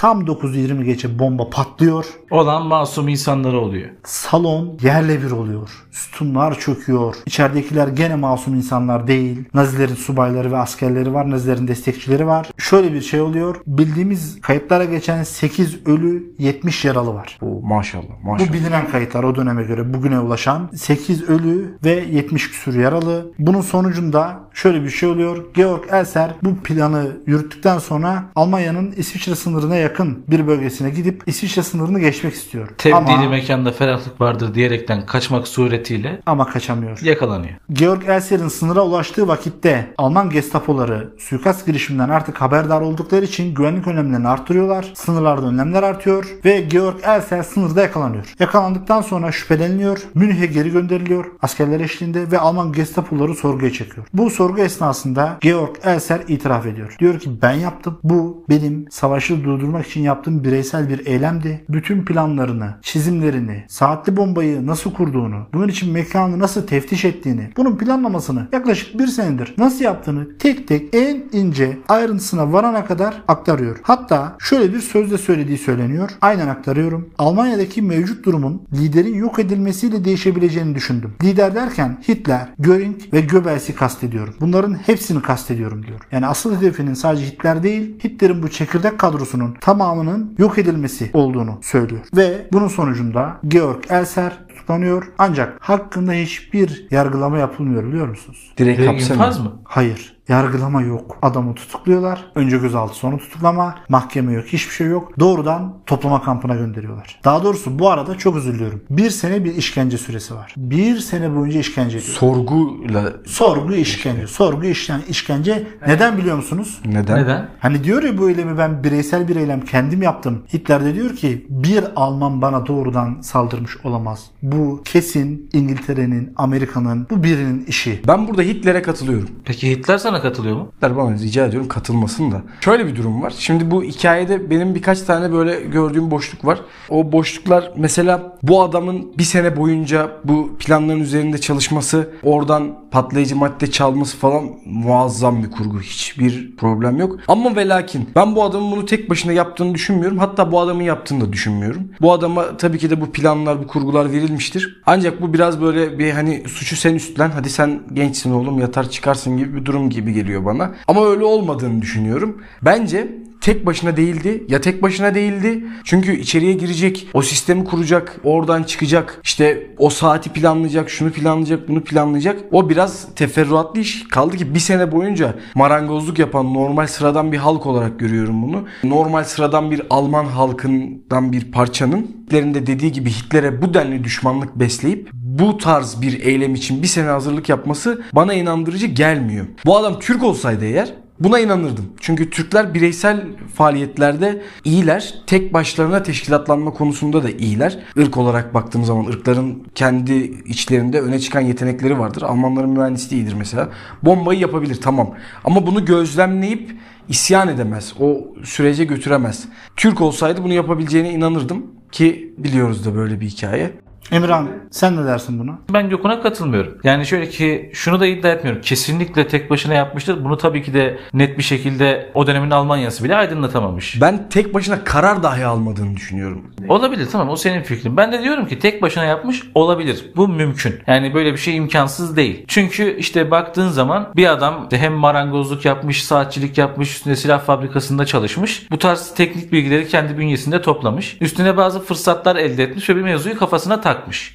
Tam 0.00 0.24
9.20 0.24 0.84
geçe 0.84 1.18
bomba 1.18 1.50
patlıyor. 1.50 2.06
Olan 2.30 2.66
masum 2.66 3.08
insanları 3.08 3.58
oluyor. 3.58 3.90
Salon 4.04 4.78
yerle 4.82 5.22
bir 5.22 5.30
oluyor. 5.30 5.70
Sütunlar 5.90 6.58
çöküyor. 6.58 7.16
İçeridekiler 7.26 7.88
gene 7.88 8.16
masum 8.16 8.54
insanlar 8.54 9.06
değil. 9.06 9.44
Nazilerin 9.54 9.94
subayları 9.94 10.52
ve 10.52 10.56
askerleri 10.56 11.14
var. 11.14 11.30
Nazilerin 11.30 11.68
destekçileri 11.68 12.26
var. 12.26 12.50
Şöyle 12.58 12.92
bir 12.92 13.00
şey 13.00 13.20
oluyor. 13.20 13.56
Bildiğimiz 13.66 14.40
kayıtlara 14.40 14.84
geçen 14.84 15.22
8 15.22 15.86
ölü 15.86 16.34
70 16.38 16.84
yaralı 16.84 17.14
var. 17.14 17.38
Oo, 17.42 17.60
maşallah 17.62 18.04
maşallah. 18.22 18.48
Bu 18.48 18.52
bilinen 18.52 18.90
kayıtlar 18.90 19.24
o 19.24 19.34
döneme 19.34 19.62
göre 19.62 19.94
bugüne 19.94 20.20
ulaşan 20.20 20.70
8 20.74 21.22
ölü 21.22 21.78
ve 21.84 22.04
70 22.10 22.50
küsur 22.50 22.74
yaralı. 22.74 23.32
Bunun 23.38 23.60
sonucunda 23.60 24.40
şöyle 24.52 24.84
bir 24.84 24.90
şey 24.90 25.08
oluyor. 25.08 25.44
Georg 25.54 25.84
Elser 25.92 26.34
bu 26.42 26.56
planı 26.56 27.06
yürüttükten 27.26 27.78
sonra 27.78 28.24
Almanya'nın 28.34 28.92
İsviçre 28.96 29.34
sınırına 29.34 29.76
yakın 29.76 29.89
bir 30.28 30.46
bölgesine 30.46 30.90
gidip 30.90 31.22
İsviçre 31.26 31.62
sınırını 31.62 32.00
geçmek 32.00 32.34
istiyor. 32.34 32.68
Tebdili 32.78 32.94
ama, 32.94 33.28
mekanda 33.28 33.72
ferahlık 33.72 34.20
vardır 34.20 34.54
diyerekten 34.54 35.06
kaçmak 35.06 35.48
suretiyle 35.48 36.20
ama 36.26 36.46
kaçamıyor. 36.46 37.00
yakalanıyor. 37.02 37.54
Georg 37.72 38.08
Elser'in 38.08 38.48
sınıra 38.48 38.82
ulaştığı 38.82 39.28
vakitte 39.28 39.94
Alman 39.98 40.30
Gestapoları 40.30 41.12
suikast 41.18 41.66
girişiminden 41.66 42.08
artık 42.08 42.40
haberdar 42.40 42.80
oldukları 42.80 43.24
için 43.24 43.54
güvenlik 43.54 43.86
önlemlerini 43.86 44.28
arttırıyorlar. 44.28 44.92
Sınırlarda 44.94 45.46
önlemler 45.46 45.82
artıyor 45.82 46.26
ve 46.44 46.60
Georg 46.60 46.96
Elser 47.02 47.42
sınırda 47.42 47.82
yakalanıyor. 47.82 48.34
Yakalandıktan 48.38 49.02
sonra 49.02 49.32
şüpheleniliyor. 49.32 50.02
Münih'e 50.14 50.46
geri 50.46 50.70
gönderiliyor 50.70 51.24
askerler 51.42 51.80
eşliğinde 51.80 52.30
ve 52.30 52.38
Alman 52.38 52.72
Gestapoları 52.72 53.34
sorguya 53.34 53.72
çekiyor. 53.72 54.06
Bu 54.14 54.30
sorgu 54.30 54.60
esnasında 54.60 55.38
Georg 55.40 55.76
Elser 55.84 56.20
itiraf 56.28 56.66
ediyor. 56.66 56.96
Diyor 56.98 57.20
ki 57.20 57.30
ben 57.42 57.52
yaptım. 57.52 57.98
Bu 58.02 58.44
benim 58.48 58.86
savaşı 58.90 59.44
durdurmak 59.44 59.79
için 59.86 60.00
yaptığım 60.00 60.44
bireysel 60.44 60.88
bir 60.88 61.06
eylemdi. 61.06 61.64
Bütün 61.68 62.04
planlarını, 62.04 62.74
çizimlerini, 62.82 63.64
saatli 63.68 64.16
bombayı 64.16 64.66
nasıl 64.66 64.92
kurduğunu, 64.92 65.46
bunun 65.54 65.68
için 65.68 65.92
mekanı 65.92 66.38
nasıl 66.38 66.66
teftiş 66.66 67.04
ettiğini, 67.04 67.50
bunun 67.56 67.76
planlamasını 67.76 68.48
yaklaşık 68.52 68.98
bir 68.98 69.06
senedir 69.06 69.54
nasıl 69.58 69.84
yaptığını 69.84 70.38
tek 70.38 70.68
tek 70.68 70.94
en 70.94 71.22
ince 71.32 71.78
ayrıntısına 71.88 72.52
varana 72.52 72.84
kadar 72.84 73.22
aktarıyor. 73.28 73.76
Hatta 73.82 74.36
şöyle 74.38 74.74
bir 74.74 74.80
sözle 74.80 75.18
söylediği 75.18 75.58
söyleniyor. 75.58 76.10
Aynen 76.20 76.48
aktarıyorum. 76.48 77.10
Almanya'daki 77.18 77.82
mevcut 77.82 78.24
durumun 78.24 78.62
liderin 78.72 79.14
yok 79.14 79.38
edilmesiyle 79.38 80.04
değişebileceğini 80.04 80.74
düşündüm. 80.74 81.14
Lider 81.22 81.54
derken 81.54 81.98
Hitler, 82.08 82.48
Göring 82.58 82.96
ve 83.12 83.20
Goebbels'i 83.20 83.74
kastediyorum. 83.74 84.34
Bunların 84.40 84.74
hepsini 84.74 85.22
kastediyorum 85.22 85.86
diyor. 85.86 86.00
Yani 86.12 86.26
asıl 86.26 86.56
hedefinin 86.56 86.94
sadece 86.94 87.26
Hitler 87.26 87.62
değil, 87.62 88.04
Hitler'in 88.04 88.42
bu 88.42 88.48
çekirdek 88.48 88.98
kadrosunun 88.98 89.56
tamamının 89.70 90.34
yok 90.38 90.58
edilmesi 90.58 91.10
olduğunu 91.12 91.58
söylüyor. 91.62 92.00
Ve 92.16 92.46
bunun 92.52 92.68
sonucunda 92.68 93.36
Georg 93.48 93.84
Elser 93.90 94.32
tutuklanıyor. 94.48 95.12
Ancak 95.18 95.56
hakkında 95.60 96.12
hiçbir 96.12 96.86
yargılama 96.90 97.38
yapılmıyor 97.38 97.84
biliyor 97.84 98.08
musunuz? 98.08 98.52
Direkt 98.58 98.78
Direkt 98.78 98.92
hapse 98.92 99.08
mi? 99.14 99.16
infaz 99.16 99.40
mı? 99.40 99.52
Hayır. 99.64 100.19
Yargılama 100.30 100.82
yok. 100.82 101.18
Adamı 101.22 101.54
tutukluyorlar. 101.54 102.24
Önce 102.34 102.58
gözaltı 102.58 102.94
sonra 102.94 103.16
tutuklama. 103.16 103.74
Mahkeme 103.88 104.32
yok. 104.32 104.44
Hiçbir 104.46 104.74
şey 104.74 104.86
yok. 104.86 105.12
Doğrudan 105.18 105.74
toplama 105.86 106.22
kampına 106.22 106.54
gönderiyorlar. 106.54 107.20
Daha 107.24 107.44
doğrusu 107.44 107.78
bu 107.78 107.90
arada 107.90 108.18
çok 108.18 108.36
üzülüyorum. 108.36 108.82
Bir 108.90 109.10
sene 109.10 109.44
bir 109.44 109.54
işkence 109.54 109.98
süresi 109.98 110.34
var. 110.34 110.54
Bir 110.56 110.98
sene 110.98 111.36
boyunca 111.36 111.60
işkence 111.60 111.98
ediyor. 111.98 112.12
Sorguyla 112.12 113.12
Sorgu 113.26 113.74
işkence. 113.74 114.26
Sorgu 114.26 114.64
işkence. 114.66 115.06
işkence. 115.08 115.66
Neden 115.86 116.18
biliyor 116.18 116.36
musunuz? 116.36 116.80
neden? 116.84 117.22
Neden? 117.22 117.48
Hani 117.60 117.84
diyor 117.84 118.02
ya 118.02 118.18
bu 118.18 118.30
eylemi 118.30 118.58
ben 118.58 118.84
bireysel 118.84 119.28
bir 119.28 119.36
eylem 119.36 119.60
kendim 119.60 120.02
yaptım. 120.02 120.42
Hitler 120.52 120.84
de 120.84 120.94
diyor 120.94 121.16
ki 121.16 121.46
bir 121.48 121.84
Alman 121.96 122.42
bana 122.42 122.66
doğrudan 122.66 123.20
saldırmış 123.20 123.76
olamaz. 123.84 124.30
Bu 124.42 124.82
kesin 124.84 125.50
İngiltere'nin, 125.52 126.32
Amerika'nın 126.36 127.06
bu 127.10 127.22
birinin 127.22 127.64
işi. 127.64 128.00
Ben 128.06 128.28
burada 128.28 128.42
Hitler'e 128.42 128.82
katılıyorum. 128.82 129.28
Peki 129.44 129.70
Hitler 129.70 129.98
sana 129.98 130.19
katılıyor 130.20 130.56
mu? 130.56 130.68
Bana 130.82 131.18
rica 131.18 131.46
ediyorum 131.46 131.68
katılmasın 131.68 132.32
da. 132.32 132.42
Şöyle 132.60 132.86
bir 132.86 132.96
durum 132.96 133.22
var. 133.22 133.34
Şimdi 133.38 133.70
bu 133.70 133.84
hikayede 133.84 134.50
benim 134.50 134.74
birkaç 134.74 135.00
tane 135.00 135.32
böyle 135.32 135.60
gördüğüm 135.60 136.10
boşluk 136.10 136.44
var. 136.44 136.60
O 136.88 137.12
boşluklar 137.12 137.72
mesela 137.76 138.36
bu 138.42 138.62
adamın 138.62 139.18
bir 139.18 139.22
sene 139.22 139.56
boyunca 139.56 140.10
bu 140.24 140.56
planların 140.58 141.00
üzerinde 141.00 141.38
çalışması, 141.38 142.10
oradan 142.22 142.90
patlayıcı 142.90 143.36
madde 143.36 143.70
çalması 143.70 144.16
falan 144.16 144.50
muazzam 144.66 145.42
bir 145.42 145.50
kurgu. 145.50 145.80
Hiçbir 145.80 146.56
problem 146.56 146.98
yok. 146.98 147.16
Ama 147.28 147.56
ve 147.56 147.68
lakin 147.68 148.08
ben 148.16 148.36
bu 148.36 148.44
adamın 148.44 148.72
bunu 148.72 148.86
tek 148.86 149.10
başına 149.10 149.32
yaptığını 149.32 149.74
düşünmüyorum. 149.74 150.18
Hatta 150.18 150.52
bu 150.52 150.60
adamın 150.60 150.82
yaptığını 150.82 151.20
da 151.20 151.32
düşünmüyorum. 151.32 151.88
Bu 152.00 152.12
adama 152.12 152.56
tabii 152.56 152.78
ki 152.78 152.90
de 152.90 153.00
bu 153.00 153.12
planlar, 153.12 153.62
bu 153.62 153.66
kurgular 153.66 154.12
verilmiştir. 154.12 154.80
Ancak 154.86 155.22
bu 155.22 155.34
biraz 155.34 155.60
böyle 155.60 155.98
bir 155.98 156.10
hani 156.10 156.42
suçu 156.48 156.76
sen 156.76 156.94
üstlen. 156.94 157.30
Hadi 157.30 157.50
sen 157.50 157.80
gençsin 157.92 158.32
oğlum 158.32 158.58
yatar 158.58 158.90
çıkarsın 158.90 159.36
gibi 159.36 159.56
bir 159.56 159.64
durum 159.64 159.90
gibi 159.90 160.09
geliyor 160.10 160.44
bana. 160.44 160.74
Ama 160.88 161.06
öyle 161.06 161.24
olmadığını 161.24 161.82
düşünüyorum. 161.82 162.42
Bence 162.62 163.08
tek 163.40 163.66
başına 163.66 163.96
değildi. 163.96 164.44
Ya 164.48 164.60
tek 164.60 164.82
başına 164.82 165.14
değildi. 165.14 165.64
Çünkü 165.84 166.16
içeriye 166.16 166.52
girecek, 166.52 167.08
o 167.14 167.22
sistemi 167.22 167.64
kuracak, 167.64 168.16
oradan 168.24 168.62
çıkacak. 168.62 169.20
işte 169.24 169.66
o 169.78 169.90
saati 169.90 170.30
planlayacak, 170.32 170.90
şunu 170.90 171.10
planlayacak, 171.12 171.68
bunu 171.68 171.84
planlayacak. 171.84 172.40
O 172.52 172.68
biraz 172.68 173.14
teferruatlı 173.14 173.80
iş. 173.80 174.08
Kaldı 174.08 174.36
ki 174.36 174.54
bir 174.54 174.60
sene 174.60 174.92
boyunca 174.92 175.34
marangozluk 175.54 176.18
yapan 176.18 176.54
normal 176.54 176.86
sıradan 176.86 177.32
bir 177.32 177.38
halk 177.38 177.66
olarak 177.66 177.98
görüyorum 177.98 178.42
bunu. 178.42 178.64
Normal 178.84 179.24
sıradan 179.24 179.70
bir 179.70 179.82
Alman 179.90 180.24
halkından 180.24 181.32
bir 181.32 181.52
parçanın 181.52 182.20
Hitler'in 182.30 182.54
de 182.54 182.66
dediği 182.66 182.92
gibi 182.92 183.10
Hitler'e 183.10 183.62
bu 183.62 183.74
denli 183.74 184.04
düşmanlık 184.04 184.58
besleyip 184.58 185.10
bu 185.38 185.58
tarz 185.58 186.02
bir 186.02 186.20
eylem 186.20 186.54
için 186.54 186.82
bir 186.82 186.86
sene 186.86 187.08
hazırlık 187.08 187.48
yapması 187.48 188.02
bana 188.12 188.34
inandırıcı 188.34 188.86
gelmiyor. 188.86 189.46
Bu 189.66 189.76
adam 189.76 189.98
Türk 189.98 190.22
olsaydı 190.22 190.64
eğer 190.64 190.94
Buna 191.20 191.38
inanırdım. 191.38 191.84
Çünkü 192.00 192.30
Türkler 192.30 192.74
bireysel 192.74 193.26
faaliyetlerde 193.54 194.42
iyiler. 194.64 195.14
Tek 195.26 195.52
başlarına 195.52 196.02
teşkilatlanma 196.02 196.70
konusunda 196.70 197.22
da 197.22 197.30
iyiler. 197.30 197.78
Irk 197.96 198.16
olarak 198.16 198.54
baktığım 198.54 198.84
zaman 198.84 199.04
ırkların 199.06 199.66
kendi 199.74 200.14
içlerinde 200.46 201.00
öne 201.00 201.18
çıkan 201.18 201.40
yetenekleri 201.40 201.98
vardır. 201.98 202.22
Almanların 202.22 202.70
mühendisliği 202.70 203.22
iyidir 203.22 203.34
mesela. 203.34 203.68
Bombayı 204.02 204.40
yapabilir 204.40 204.80
tamam. 204.80 205.14
Ama 205.44 205.66
bunu 205.66 205.84
gözlemleyip 205.84 206.76
isyan 207.08 207.48
edemez. 207.48 207.94
O 208.00 208.18
sürece 208.44 208.84
götüremez. 208.84 209.44
Türk 209.76 210.00
olsaydı 210.00 210.44
bunu 210.44 210.52
yapabileceğine 210.52 211.10
inanırdım. 211.10 211.66
Ki 211.92 212.34
biliyoruz 212.38 212.86
da 212.86 212.94
böyle 212.94 213.20
bir 213.20 213.26
hikaye. 213.26 213.72
Emirhan 214.12 214.48
sen 214.70 214.96
ne 214.96 215.04
dersin 215.04 215.38
buna? 215.38 215.58
Ben 215.70 215.88
Gökhan'a 215.88 216.22
katılmıyorum. 216.22 216.78
Yani 216.84 217.06
şöyle 217.06 217.28
ki 217.28 217.70
şunu 217.74 218.00
da 218.00 218.06
iddia 218.06 218.30
etmiyorum. 218.30 218.62
Kesinlikle 218.62 219.28
tek 219.28 219.50
başına 219.50 219.74
yapmıştır. 219.74 220.24
Bunu 220.24 220.38
tabii 220.38 220.62
ki 220.62 220.74
de 220.74 220.98
net 221.14 221.38
bir 221.38 221.42
şekilde 221.42 222.10
o 222.14 222.26
dönemin 222.26 222.50
Almanya'sı 222.50 223.04
bile 223.04 223.16
aydınlatamamış. 223.16 224.00
Ben 224.00 224.28
tek 224.28 224.54
başına 224.54 224.84
karar 224.84 225.22
dahi 225.22 225.44
almadığını 225.44 225.96
düşünüyorum. 225.96 226.44
Olabilir 226.68 227.08
tamam 227.12 227.28
o 227.28 227.36
senin 227.36 227.62
fikrin. 227.62 227.96
Ben 227.96 228.12
de 228.12 228.22
diyorum 228.22 228.46
ki 228.46 228.58
tek 228.58 228.82
başına 228.82 229.04
yapmış 229.04 229.42
olabilir. 229.54 230.04
Bu 230.16 230.28
mümkün. 230.28 230.74
Yani 230.86 231.14
böyle 231.14 231.32
bir 231.32 231.38
şey 231.38 231.56
imkansız 231.56 232.16
değil. 232.16 232.44
Çünkü 232.48 232.96
işte 232.96 233.30
baktığın 233.30 233.68
zaman 233.68 234.12
bir 234.16 234.32
adam 234.32 234.68
hem 234.70 234.92
marangozluk 234.92 235.64
yapmış, 235.64 236.04
saatçilik 236.04 236.58
yapmış, 236.58 236.90
üstüne 236.90 237.16
silah 237.16 237.40
fabrikasında 237.40 238.06
çalışmış. 238.06 238.66
Bu 238.70 238.78
tarz 238.78 239.14
teknik 239.14 239.52
bilgileri 239.52 239.88
kendi 239.88 240.18
bünyesinde 240.18 240.62
toplamış. 240.62 241.16
Üstüne 241.20 241.56
bazı 241.56 241.82
fırsatlar 241.82 242.36
elde 242.36 242.62
etmiş 242.62 242.90
ve 242.90 242.96
bir 242.96 243.02
mevzuyu 243.02 243.38
kafasına 243.38 243.80
takmış. 243.80 243.89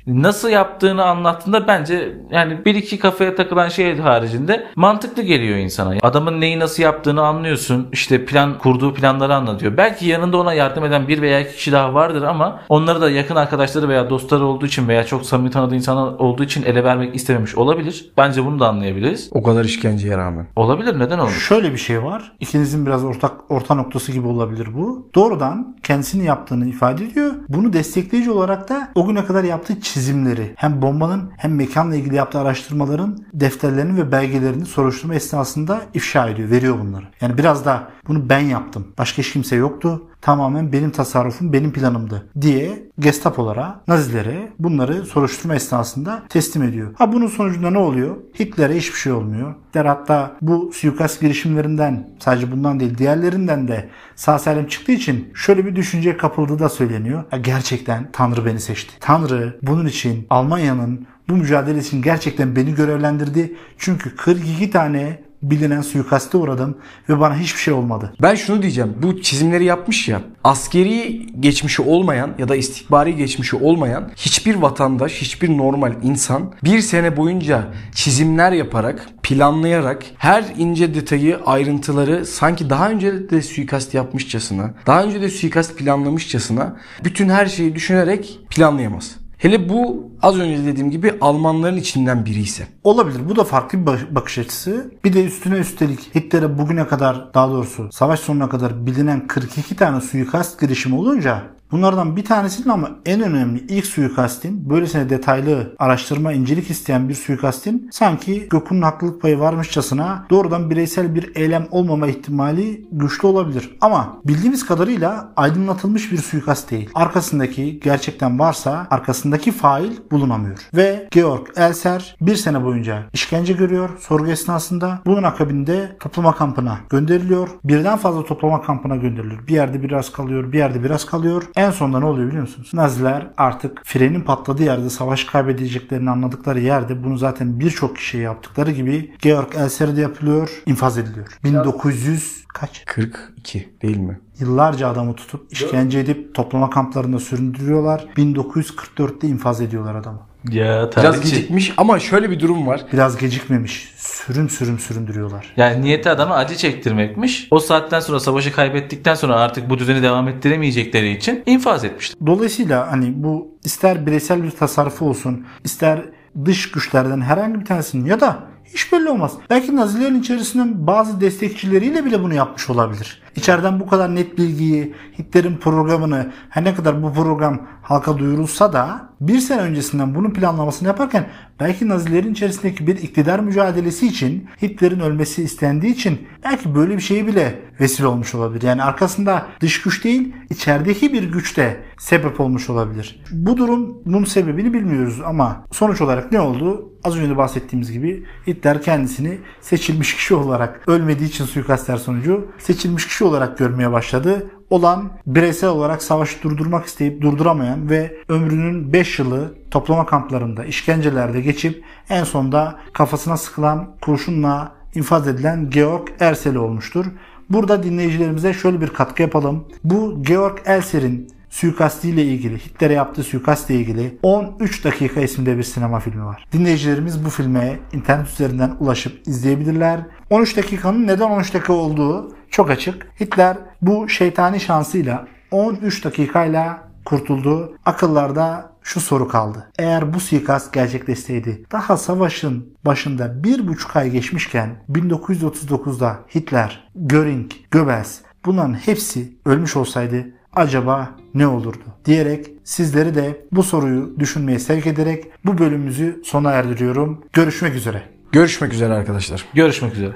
Nasıl 0.08 0.50
yaptığını 0.50 1.06
anlattığında 1.06 1.68
bence 1.68 2.18
yani 2.32 2.66
bir 2.66 2.76
iki 2.76 3.00
kafaya 3.00 3.36
takılan 3.36 3.70
şey 3.70 3.98
haricinde 3.98 4.68
mantıklı 4.76 5.24
geliyor 5.24 5.58
insana. 5.58 5.96
Adamın 6.02 6.42
neyi 6.42 6.60
nasıl 6.60 6.84
yaptığını 6.84 7.22
anlıyorsun. 7.22 7.88
İşte 7.92 8.26
plan 8.26 8.58
kurduğu 8.58 8.94
planları 8.94 9.36
anlatıyor. 9.36 9.78
Belki 9.78 10.06
yanında 10.06 10.38
ona 10.38 10.54
yardım 10.54 10.86
eden 10.86 11.08
bir 11.08 11.22
veya 11.22 11.40
iki 11.40 11.56
kişi 11.56 11.72
daha 11.72 11.94
vardır 11.94 12.24
ama 12.24 12.60
onları 12.70 13.02
da 13.02 13.10
yakın 13.10 13.36
arkadaşları 13.36 13.90
veya 13.90 14.10
dostları 14.10 14.46
olduğu 14.46 14.66
için 14.66 14.88
veya 14.88 15.04
çok 15.06 15.26
samimi 15.26 15.52
tanıdığı 15.52 15.76
insanlar 15.76 16.20
olduğu 16.20 16.44
için 16.44 16.64
ele 16.64 16.84
vermek 16.84 17.16
istememiş 17.16 17.56
olabilir. 17.56 18.12
Bence 18.18 18.46
bunu 18.46 18.60
da 18.60 18.70
anlayabiliriz. 18.70 19.30
O 19.32 19.44
kadar 19.44 19.66
işkenceye 19.66 20.18
rağmen. 20.18 20.48
Olabilir 20.56 21.00
neden 21.00 21.20
olmuş? 21.20 21.48
Şöyle 21.48 21.72
bir 21.72 21.78
şey 21.78 22.04
var. 22.04 22.32
İkinizin 22.40 22.86
biraz 22.86 23.04
ortak 23.06 23.32
orta 23.50 23.76
noktası 23.76 24.12
gibi 24.12 24.28
olabilir 24.28 24.68
bu. 24.78 25.10
Doğrudan 25.16 25.76
kendisini 25.84 26.26
yaptığını 26.26 26.68
ifade 26.68 27.06
ediyor. 27.06 27.32
Bunu 27.50 27.74
destekleyici 27.74 28.32
olarak 28.32 28.70
da 28.70 28.88
o 28.96 29.08
güne 29.08 29.26
kadar 29.26 29.44
yaptığı 29.46 29.82
çizimleri 29.82 30.54
hem 30.56 30.82
bombanın 30.82 31.32
hem 31.38 31.56
mekanla 31.56 31.96
ilgili 31.96 32.16
yaptığı 32.16 32.40
araştırmaların 32.40 33.26
defterlerini 33.34 33.98
ve 33.98 34.12
belgelerini 34.12 34.66
soruşturma 34.66 35.16
esnasında 35.16 35.82
ifşa 35.94 36.30
ediyor, 36.30 36.50
veriyor 36.50 36.80
bunları. 36.80 37.06
Yani 37.22 37.38
biraz 37.38 37.66
da 37.66 37.90
bunu 38.08 38.30
ben 38.30 38.40
yaptım. 38.40 38.88
Başka 38.98 39.22
hiç 39.22 39.34
kimse 39.34 39.56
yoktu. 39.56 40.04
Tamamen 40.26 40.74
benim 40.74 40.92
tasarrufum, 40.92 41.54
benim 41.54 41.74
planımdı 41.74 42.30
diye 42.42 42.90
Gestapo'lara, 43.00 43.82
Nazilere 43.88 44.52
bunları 44.60 45.06
soruşturma 45.06 45.56
esnasında 45.56 46.24
teslim 46.30 46.64
ediyor. 46.64 46.94
Ha 46.98 47.14
bunun 47.14 47.28
sonucunda 47.28 47.72
ne 47.72 47.78
oluyor? 47.78 48.16
Hitler'e 48.40 48.78
hiçbir 48.78 48.98
şey 48.98 49.12
olmuyor. 49.12 49.56
Hitler 49.70 49.86
hatta 49.86 50.38
bu 50.42 50.72
suikast 50.74 51.22
girişimlerinden 51.22 52.10
sadece 52.20 52.52
bundan 52.52 52.80
değil 52.80 52.98
diğerlerinden 52.98 53.68
de 53.68 53.90
sağ 54.16 54.40
salim 54.40 54.68
çıktığı 54.68 54.92
için 54.92 55.32
şöyle 55.36 55.66
bir 55.66 55.76
düşünceye 55.76 56.18
kapıldığı 56.18 56.60
da 56.60 56.70
söyleniyor. 56.70 57.24
Ya 57.32 57.38
gerçekten 57.38 58.10
Tanrı 58.12 58.46
beni 58.46 58.60
seçti. 58.60 58.94
Tanrı 59.00 59.60
bunun 59.62 59.86
için 59.86 60.28
Almanya'nın 60.30 61.08
bu 61.30 61.36
mücadele 61.36 61.80
için 61.80 62.02
gerçekten 62.02 62.56
beni 62.56 62.76
görevlendirdi. 62.76 63.56
Çünkü 63.78 64.16
42 64.16 64.70
tane 64.72 65.25
bilinen 65.44 65.82
suikaste 65.82 66.38
uğradım 66.38 66.78
ve 67.10 67.20
bana 67.20 67.38
hiçbir 67.38 67.60
şey 67.60 67.74
olmadı. 67.74 68.14
Ben 68.22 68.36
şunu 68.36 68.62
diyeceğim. 68.62 68.94
Bu 69.02 69.22
çizimleri 69.22 69.66
yapmış 69.66 70.08
ya. 70.08 70.22
Askeri 70.44 71.28
geçmişi 71.40 71.82
olmayan 71.82 72.36
ya 72.38 72.50
da 72.50 72.56
istihbari 72.56 73.16
geçmişi 73.16 73.56
olmayan 73.56 74.12
hiçbir 74.16 74.56
vatandaş, 74.56 75.22
hiçbir 75.22 75.58
normal 75.58 75.94
insan 76.04 76.54
bir 76.64 76.80
sene 76.80 77.18
boyunca 77.18 77.64
çizimler 77.96 78.52
yaparak, 78.52 79.08
planlayarak 79.24 80.04
her 80.18 80.46
ince 80.58 80.96
detayı, 80.96 81.40
ayrıntıları 81.46 82.26
sanki 82.26 82.70
daha 82.70 82.90
önce 82.90 83.30
de 83.30 83.42
suikast 83.42 83.94
yapmışçasına, 83.94 84.74
daha 84.88 85.04
önce 85.04 85.22
de 85.22 85.30
suikast 85.30 85.78
planlamışçasına 85.78 86.76
bütün 87.04 87.30
her 87.30 87.46
şeyi 87.46 87.76
düşünerek 87.76 88.40
planlayamaz. 88.50 89.25
Hele 89.38 89.70
bu 89.70 90.12
az 90.22 90.40
önce 90.40 90.66
dediğim 90.66 90.92
gibi 90.92 91.14
Almanların 91.22 91.78
içinden 91.78 92.26
biri 92.26 92.40
ise. 92.40 92.68
Olabilir. 92.84 93.30
Bu 93.30 93.36
da 93.36 93.44
farklı 93.44 93.82
bir 93.82 93.86
bak- 93.86 94.16
bakış 94.16 94.38
açısı. 94.38 94.92
Bir 95.04 95.14
de 95.14 95.26
üstüne 95.26 95.56
üstelik 95.58 96.16
Hitler'e 96.16 96.58
bugüne 96.58 96.88
kadar 96.88 97.34
daha 97.34 97.50
doğrusu 97.50 97.90
savaş 97.92 98.20
sonuna 98.20 98.50
kadar 98.50 98.86
bilinen 98.86 99.28
42 99.28 99.76
tane 99.76 100.02
suikast 100.02 100.62
girişimi 100.62 100.96
olunca 100.96 101.44
Bunlardan 101.72 102.16
bir 102.16 102.26
tanesinin 102.26 102.70
ama 102.70 102.90
en 103.06 103.22
önemli 103.22 103.60
ilk 103.70 103.86
suikastin 103.86 104.70
böylesine 104.70 105.10
detaylı 105.10 105.76
araştırma 105.80 106.34
incelik 106.34 106.70
isteyen 106.70 107.10
bir 107.10 107.14
suikastin 107.14 107.90
sanki 107.92 108.48
Gökhan'ın 108.50 108.82
haklılık 108.82 109.22
payı 109.22 109.40
varmışçasına 109.40 110.26
doğrudan 110.30 110.70
bireysel 110.70 111.16
bir 111.16 111.36
eylem 111.36 111.68
olmama 111.72 112.08
ihtimali 112.08 112.88
güçlü 112.92 113.28
olabilir. 113.28 113.78
Ama 113.82 114.22
bildiğimiz 114.26 114.66
kadarıyla 114.66 115.34
aydınlatılmış 115.36 116.12
bir 116.12 116.18
suikast 116.18 116.72
değil. 116.72 116.90
Arkasındaki 116.96 117.80
gerçekten 117.80 118.40
varsa 118.40 118.88
arkasındaki 118.90 119.52
fail 119.52 119.92
bulunamıyor. 120.12 120.60
Ve 120.74 121.08
Georg 121.12 121.48
Elser 121.56 122.16
bir 122.22 122.36
sene 122.36 122.64
boyunca 122.64 123.04
işkence 123.14 123.54
görüyor 123.54 123.90
sorgu 124.00 124.28
esnasında. 124.28 125.02
Bunun 125.06 125.24
akabinde 125.24 125.98
toplama 126.00 126.36
kampına 126.36 126.80
gönderiliyor. 126.90 127.50
Birden 127.64 127.98
fazla 127.98 128.26
toplama 128.26 128.62
kampına 128.62 128.96
gönderiliyor. 128.96 129.48
Bir 129.48 129.54
yerde 129.54 129.84
biraz 129.84 130.12
kalıyor, 130.12 130.52
bir 130.52 130.58
yerde 130.58 130.84
biraz 130.84 131.06
kalıyor. 131.06 131.44
En 131.56 131.72
sonunda 131.72 132.00
ne 132.00 132.06
oluyor 132.06 132.28
biliyor 132.28 132.42
musunuz? 132.42 132.72
Naziler 132.74 133.28
artık 133.38 133.82
frenin 133.86 134.22
patladığı 134.22 134.64
yerde 134.64 134.90
savaş 134.90 135.24
kaybedeceklerini 135.24 136.10
anladıkları 136.10 136.60
yerde 136.60 137.04
bunu 137.04 137.18
zaten 137.18 137.60
birçok 137.60 137.96
kişiye 137.96 138.24
yaptıkları 138.24 138.72
gibi 138.72 139.14
Georg 139.22 139.56
Elser'e 139.56 139.96
de 139.96 140.02
yapılıyor, 140.02 140.62
infaz 140.66 140.98
ediliyor. 140.98 141.28
1900 141.44 142.46
kaç? 142.48 142.86
42 142.86 143.70
değil 143.82 143.98
mi? 143.98 144.20
Yıllarca 144.40 144.88
adamı 144.90 145.16
tutup 145.16 145.52
işkence 145.52 146.00
edip 146.00 146.36
toplama 146.36 146.70
kamplarında 146.70 147.20
süründürüyorlar. 147.20 148.08
1944'te 148.18 149.28
infaz 149.28 149.62
ediyorlar 149.62 149.96
adamı. 149.96 150.20
Ya 150.52 150.90
Biraz 150.98 151.22
gecikmiş 151.22 151.74
ama 151.78 152.00
şöyle 152.00 152.30
bir 152.30 152.40
durum 152.40 152.68
var. 152.68 152.86
Biraz 152.94 153.18
gecikmemiş. 153.18 153.94
Sürüm 153.98 154.50
sürüm 154.50 154.80
süründürüyorlar. 154.80 155.54
Yani 155.58 155.82
niyeti 155.82 156.10
adama 156.10 156.36
acı 156.36 156.56
çektirmekmiş. 156.56 157.48
O 157.52 157.60
saatten 157.60 158.00
sonra 158.00 158.20
savaşı 158.20 158.52
kaybettikten 158.52 159.16
sonra 159.16 159.36
artık 159.36 159.70
bu 159.70 159.80
düzeni 159.80 160.04
devam 160.04 160.28
ettiremeyecekleri 160.28 161.12
için 161.12 161.44
infaz 161.46 161.84
etmişler. 161.84 162.18
Dolayısıyla 162.28 162.92
hani 162.92 163.24
bu 163.24 163.58
ister 163.64 164.06
bireysel 164.06 164.44
bir 164.44 164.52
tasarrufu 164.52 165.10
olsun, 165.10 165.46
ister 165.64 166.02
dış 166.46 166.72
güçlerden 166.72 167.22
herhangi 167.22 167.60
bir 167.60 167.66
tanesinin 167.66 168.06
ya 168.06 168.20
da 168.20 168.40
hiç 168.74 168.94
belli 168.94 169.10
olmaz. 169.10 169.34
Belki 169.50 169.76
Nazilerin 169.76 170.20
içerisinden 170.20 170.88
bazı 170.88 171.22
destekçileriyle 171.22 172.06
bile 172.06 172.24
bunu 172.24 172.34
yapmış 172.34 172.70
olabilir. 172.70 173.22
İçeriden 173.36 173.80
bu 173.80 173.88
kadar 173.88 174.16
net 174.16 174.38
bilgiyi, 174.38 174.94
Hitler'in 175.20 175.58
programını, 175.58 176.32
her 176.50 176.64
ne 176.64 176.76
kadar 176.76 177.04
bu 177.04 177.14
program 177.14 177.62
halka 177.82 178.18
duyurulsa 178.18 178.74
da 178.74 179.10
bir 179.22 179.40
sene 179.40 179.62
öncesinden 179.62 180.16
bunun 180.16 180.32
planlamasını 180.32 180.88
yaparken 180.88 181.28
belki 181.60 181.90
Nazilerin 181.90 182.34
içerisindeki 182.34 182.88
bir 182.88 182.96
iktidar 182.96 183.40
mücadelesi 183.40 184.08
için 184.08 184.50
Hitler'in 184.62 185.00
ölmesi 185.00 185.44
istendiği 185.44 185.94
için 185.94 186.28
belki 186.44 186.76
böyle 186.76 186.96
bir 186.96 187.02
şeye 187.02 187.28
bile 187.28 187.60
vesile 187.80 188.08
olmuş 188.08 188.36
olabilir. 188.36 188.62
Yani 188.62 188.84
arkasında 188.84 189.46
dış 189.60 189.82
güç 189.82 190.04
değil 190.04 190.34
içerideki 190.50 191.14
bir 191.14 191.24
güç 191.24 191.58
de 191.58 191.78
sebep 191.98 192.40
olmuş 192.40 192.70
olabilir. 192.70 193.24
Bu 193.32 193.58
durumun 193.58 194.24
sebebini 194.24 194.74
bilmiyoruz 194.74 195.22
ama 195.26 195.66
sonuç 195.72 196.02
olarak 196.02 196.32
ne 196.32 196.40
oldu? 196.40 196.92
Az 197.04 197.18
önce 197.18 197.30
de 197.30 197.38
bahsettiğimiz 197.38 197.92
gibi 197.92 198.26
Hitler 198.48 198.82
kendisini 198.82 199.38
seçilmiş 199.62 200.16
kişi 200.16 200.36
olarak 200.36 200.82
ölmediği 200.88 201.30
için 201.30 201.46
suikastler 201.46 201.98
sonucu 201.98 202.48
seçilmiş 202.58 203.08
kişi 203.08 203.24
olarak 203.26 203.58
görmeye 203.58 203.92
başladı. 203.92 204.52
Olan 204.70 205.12
bireysel 205.28 205.70
olarak 205.70 206.04
savaşı 206.04 206.44
durdurmak 206.44 206.86
isteyip 206.86 207.22
durduramayan 207.22 207.90
ve 207.90 208.18
ömrünün 208.30 208.94
5 208.94 209.20
yılı 209.20 209.56
toplama 209.72 210.06
kamplarında, 210.06 210.66
işkencelerde 210.66 211.42
geçip 211.42 211.84
en 212.10 212.24
sonunda 212.24 212.80
kafasına 212.94 213.38
sıkılan 213.38 213.96
kurşunla 214.02 214.72
infaz 214.96 215.28
edilen 215.28 215.70
Georg 215.70 216.08
Ersel 216.20 216.56
olmuştur. 216.56 217.06
Burada 217.50 217.84
dinleyicilerimize 217.84 218.54
şöyle 218.54 218.82
bir 218.82 218.88
katkı 218.88 219.22
yapalım. 219.22 219.66
Bu 219.84 220.24
Georg 220.24 220.58
Elser'in 220.66 221.28
suikastiyle 221.56 222.24
ilgili, 222.24 222.60
Hitler'e 222.60 222.94
yaptığı 222.94 223.24
suikastle 223.24 223.76
ilgili 223.76 224.18
13 224.24 224.86
dakika 224.86 225.22
isimde 225.22 225.58
bir 225.58 225.64
sinema 225.64 226.00
filmi 226.00 226.26
var. 226.26 226.48
Dinleyicilerimiz 226.52 227.26
bu 227.26 227.30
filme 227.30 227.80
internet 227.94 228.30
üzerinden 228.30 228.76
ulaşıp 228.80 229.28
izleyebilirler. 229.28 230.00
13 230.30 230.58
dakikanın 230.58 231.08
neden 231.08 231.30
13 231.30 231.54
dakika 231.54 231.74
olduğu 231.74 232.36
çok 232.50 232.70
açık. 232.70 233.08
Hitler 233.20 233.58
bu 233.82 234.10
şeytani 234.10 234.60
şansıyla 234.60 235.28
13 235.52 236.06
dakikayla 236.06 236.84
kurtuldu. 237.06 237.78
Akıllarda 237.86 238.72
şu 238.82 239.00
soru 239.00 239.28
kaldı. 239.28 239.72
Eğer 239.80 240.14
bu 240.14 240.20
suikast 240.20 240.74
gerçekleşseydi 240.74 241.66
daha 241.72 241.98
savaşın 241.98 242.74
başında 242.86 243.44
bir 243.44 243.68
buçuk 243.68 243.96
ay 243.96 244.10
geçmişken 244.10 244.84
1939'da 244.90 246.20
Hitler, 246.36 246.88
Göring, 246.96 247.52
Goebbels 247.72 248.20
bunların 248.46 248.74
hepsi 248.74 249.38
ölmüş 249.46 249.76
olsaydı 249.76 250.35
acaba 250.56 251.10
ne 251.34 251.48
olurdu? 251.48 251.84
Diyerek 252.06 252.48
sizleri 252.64 253.16
de 253.16 253.46
bu 253.52 253.64
soruyu 253.64 254.20
düşünmeye 254.20 254.60
sevk 254.60 254.88
ederek 254.88 255.26
bu 255.46 255.58
bölümümüzü 255.58 256.22
sona 256.26 256.52
erdiriyorum. 256.52 257.24
Görüşmek 257.34 257.76
üzere. 257.76 258.04
Görüşmek 258.32 258.74
üzere 258.74 258.94
arkadaşlar. 258.94 259.46
Görüşmek 259.54 259.94
üzere. 259.94 260.16